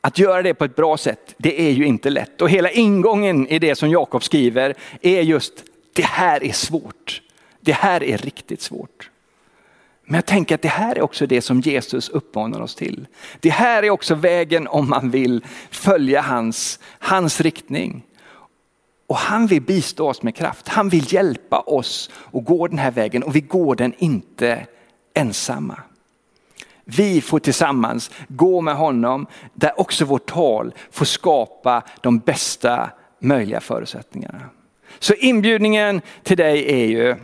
Att 0.00 0.18
göra 0.18 0.42
det 0.42 0.54
på 0.54 0.64
ett 0.64 0.76
bra 0.76 0.96
sätt, 0.96 1.34
det 1.38 1.60
är 1.60 1.70
ju 1.70 1.86
inte 1.86 2.10
lätt. 2.10 2.42
Och 2.42 2.50
hela 2.50 2.70
ingången 2.70 3.48
i 3.48 3.58
det 3.58 3.74
som 3.74 3.90
Jakob 3.90 4.24
skriver 4.24 4.74
är 5.00 5.22
just, 5.22 5.52
det 5.92 6.04
här 6.04 6.44
är 6.44 6.52
svårt. 6.52 7.22
Det 7.60 7.72
här 7.72 8.02
är 8.02 8.18
riktigt 8.18 8.62
svårt. 8.62 9.10
Men 10.04 10.14
jag 10.14 10.26
tänker 10.26 10.54
att 10.54 10.62
det 10.62 10.68
här 10.68 10.96
är 10.96 11.02
också 11.02 11.26
det 11.26 11.42
som 11.42 11.60
Jesus 11.60 12.08
uppmanar 12.08 12.60
oss 12.60 12.74
till. 12.74 13.06
Det 13.40 13.50
här 13.50 13.82
är 13.82 13.90
också 13.90 14.14
vägen 14.14 14.68
om 14.68 14.88
man 14.88 15.10
vill 15.10 15.44
följa 15.70 16.20
hans, 16.20 16.78
hans 16.98 17.40
riktning. 17.40 18.04
Och 19.08 19.16
han 19.16 19.46
vill 19.46 19.62
bistå 19.62 20.08
oss 20.08 20.22
med 20.22 20.34
kraft. 20.34 20.68
Han 20.68 20.88
vill 20.88 21.12
hjälpa 21.12 21.60
oss 21.60 22.10
att 22.32 22.44
gå 22.44 22.68
den 22.68 22.78
här 22.78 22.90
vägen 22.90 23.22
och 23.22 23.36
vi 23.36 23.40
går 23.40 23.74
den 23.74 23.94
inte 23.98 24.66
ensamma. 25.14 25.80
Vi 26.84 27.20
får 27.20 27.38
tillsammans 27.38 28.10
gå 28.28 28.60
med 28.60 28.76
honom 28.76 29.26
där 29.54 29.80
också 29.80 30.04
vårt 30.04 30.30
tal 30.30 30.74
får 30.90 31.04
skapa 31.04 31.82
de 32.00 32.18
bästa 32.18 32.90
möjliga 33.18 33.60
förutsättningarna. 33.60 34.40
Så 34.98 35.14
inbjudningen 35.14 36.00
till 36.22 36.36
dig 36.36 36.72
är 36.72 36.86
ju 36.86 37.16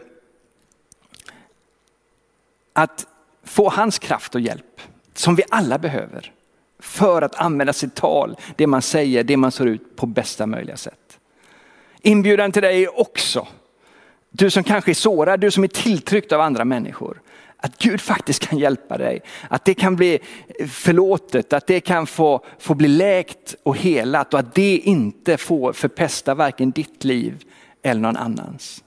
att 2.73 3.07
få 3.43 3.69
hans 3.69 3.99
kraft 3.99 4.35
och 4.35 4.41
hjälp 4.41 4.81
som 5.15 5.35
vi 5.35 5.43
alla 5.51 5.79
behöver 5.79 6.33
för 6.79 7.23
att 7.23 7.35
använda 7.35 7.73
sitt 7.73 7.95
tal, 7.95 8.37
det 8.57 8.67
man 8.67 8.83
säger, 8.83 9.25
det 9.25 9.37
man 9.37 9.53
ser 9.53 9.67
ut 9.67 9.97
på 9.97 10.07
bästa 10.07 10.47
möjliga 10.47 10.77
sätt. 10.77 11.04
Inbjudan 12.07 12.53
till 12.53 12.63
dig 12.63 12.85
är 12.85 13.01
också, 13.01 13.47
du 14.31 14.51
som 14.51 14.65
kanske 14.65 14.93
är 14.93 14.95
sårad, 14.95 15.41
du 15.41 15.51
som 15.51 15.65
är 15.65 15.69
tilltryckt 15.69 16.33
av 16.33 16.41
andra 16.41 16.65
människor. 16.65 17.21
Att 17.57 17.79
Gud 17.79 18.01
faktiskt 18.01 18.49
kan 18.49 18.59
hjälpa 18.59 18.99
dig, 18.99 19.23
att 19.49 19.65
det 19.65 19.75
kan 19.75 19.97
bli 19.97 20.19
förlåtet, 20.71 21.53
att 21.53 21.67
det 21.67 21.81
kan 21.81 22.07
få, 22.07 22.45
få 22.59 22.75
bli 22.75 22.89
läkt 22.89 23.55
och 23.63 23.77
helat 23.77 24.35
och 24.35 24.41
att 24.41 24.55
det 24.55 24.77
inte 24.77 25.37
får 25.37 25.73
förpesta 25.73 26.35
varken 26.35 26.71
ditt 26.71 27.05
liv 27.05 27.45
eller 27.83 28.01
någon 28.01 28.17
annans. 28.17 28.85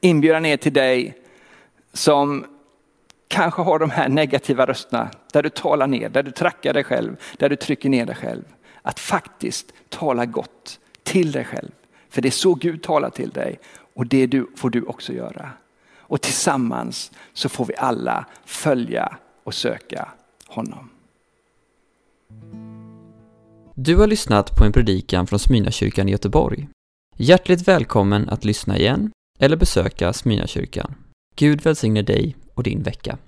Inbjudan 0.00 0.46
är 0.46 0.56
till 0.56 0.72
dig 0.72 1.14
som 1.92 2.46
kanske 3.28 3.62
har 3.62 3.78
de 3.78 3.90
här 3.90 4.08
negativa 4.08 4.66
rösterna 4.66 5.10
där 5.32 5.42
du 5.42 5.50
talar 5.50 5.86
ner, 5.86 6.08
där 6.08 6.22
du 6.22 6.30
trackar 6.30 6.72
dig 6.72 6.84
själv, 6.84 7.16
där 7.38 7.48
du 7.48 7.56
trycker 7.56 7.88
ner 7.88 8.06
dig 8.06 8.16
själv. 8.16 8.44
Att 8.82 9.00
faktiskt 9.00 9.72
tala 9.88 10.26
gott 10.26 10.80
till 11.02 11.32
dig 11.32 11.44
själv. 11.44 11.70
För 12.14 12.22
det 12.22 12.28
är 12.28 12.30
så 12.30 12.54
Gud 12.54 12.82
talar 12.82 13.10
till 13.10 13.30
dig 13.30 13.58
och 13.94 14.06
det 14.06 14.26
du, 14.26 14.46
får 14.56 14.70
du 14.70 14.82
också 14.82 15.12
göra. 15.12 15.50
Och 15.96 16.20
tillsammans 16.20 17.10
så 17.32 17.48
får 17.48 17.64
vi 17.64 17.76
alla 17.76 18.26
följa 18.44 19.16
och 19.44 19.54
söka 19.54 20.08
honom. 20.46 20.90
Du 23.74 23.96
har 23.96 24.06
lyssnat 24.06 24.56
på 24.56 24.64
en 24.64 24.72
predikan 24.72 25.26
från 25.26 25.38
Smyrnakyrkan 25.38 26.08
i 26.08 26.12
Göteborg. 26.12 26.68
Hjärtligt 27.16 27.68
välkommen 27.68 28.28
att 28.28 28.44
lyssna 28.44 28.78
igen 28.78 29.10
eller 29.38 29.56
besöka 29.56 30.12
Smyrnakyrkan. 30.12 30.94
Gud 31.36 31.62
välsigne 31.62 32.02
dig 32.02 32.36
och 32.54 32.62
din 32.62 32.82
vecka. 32.82 33.18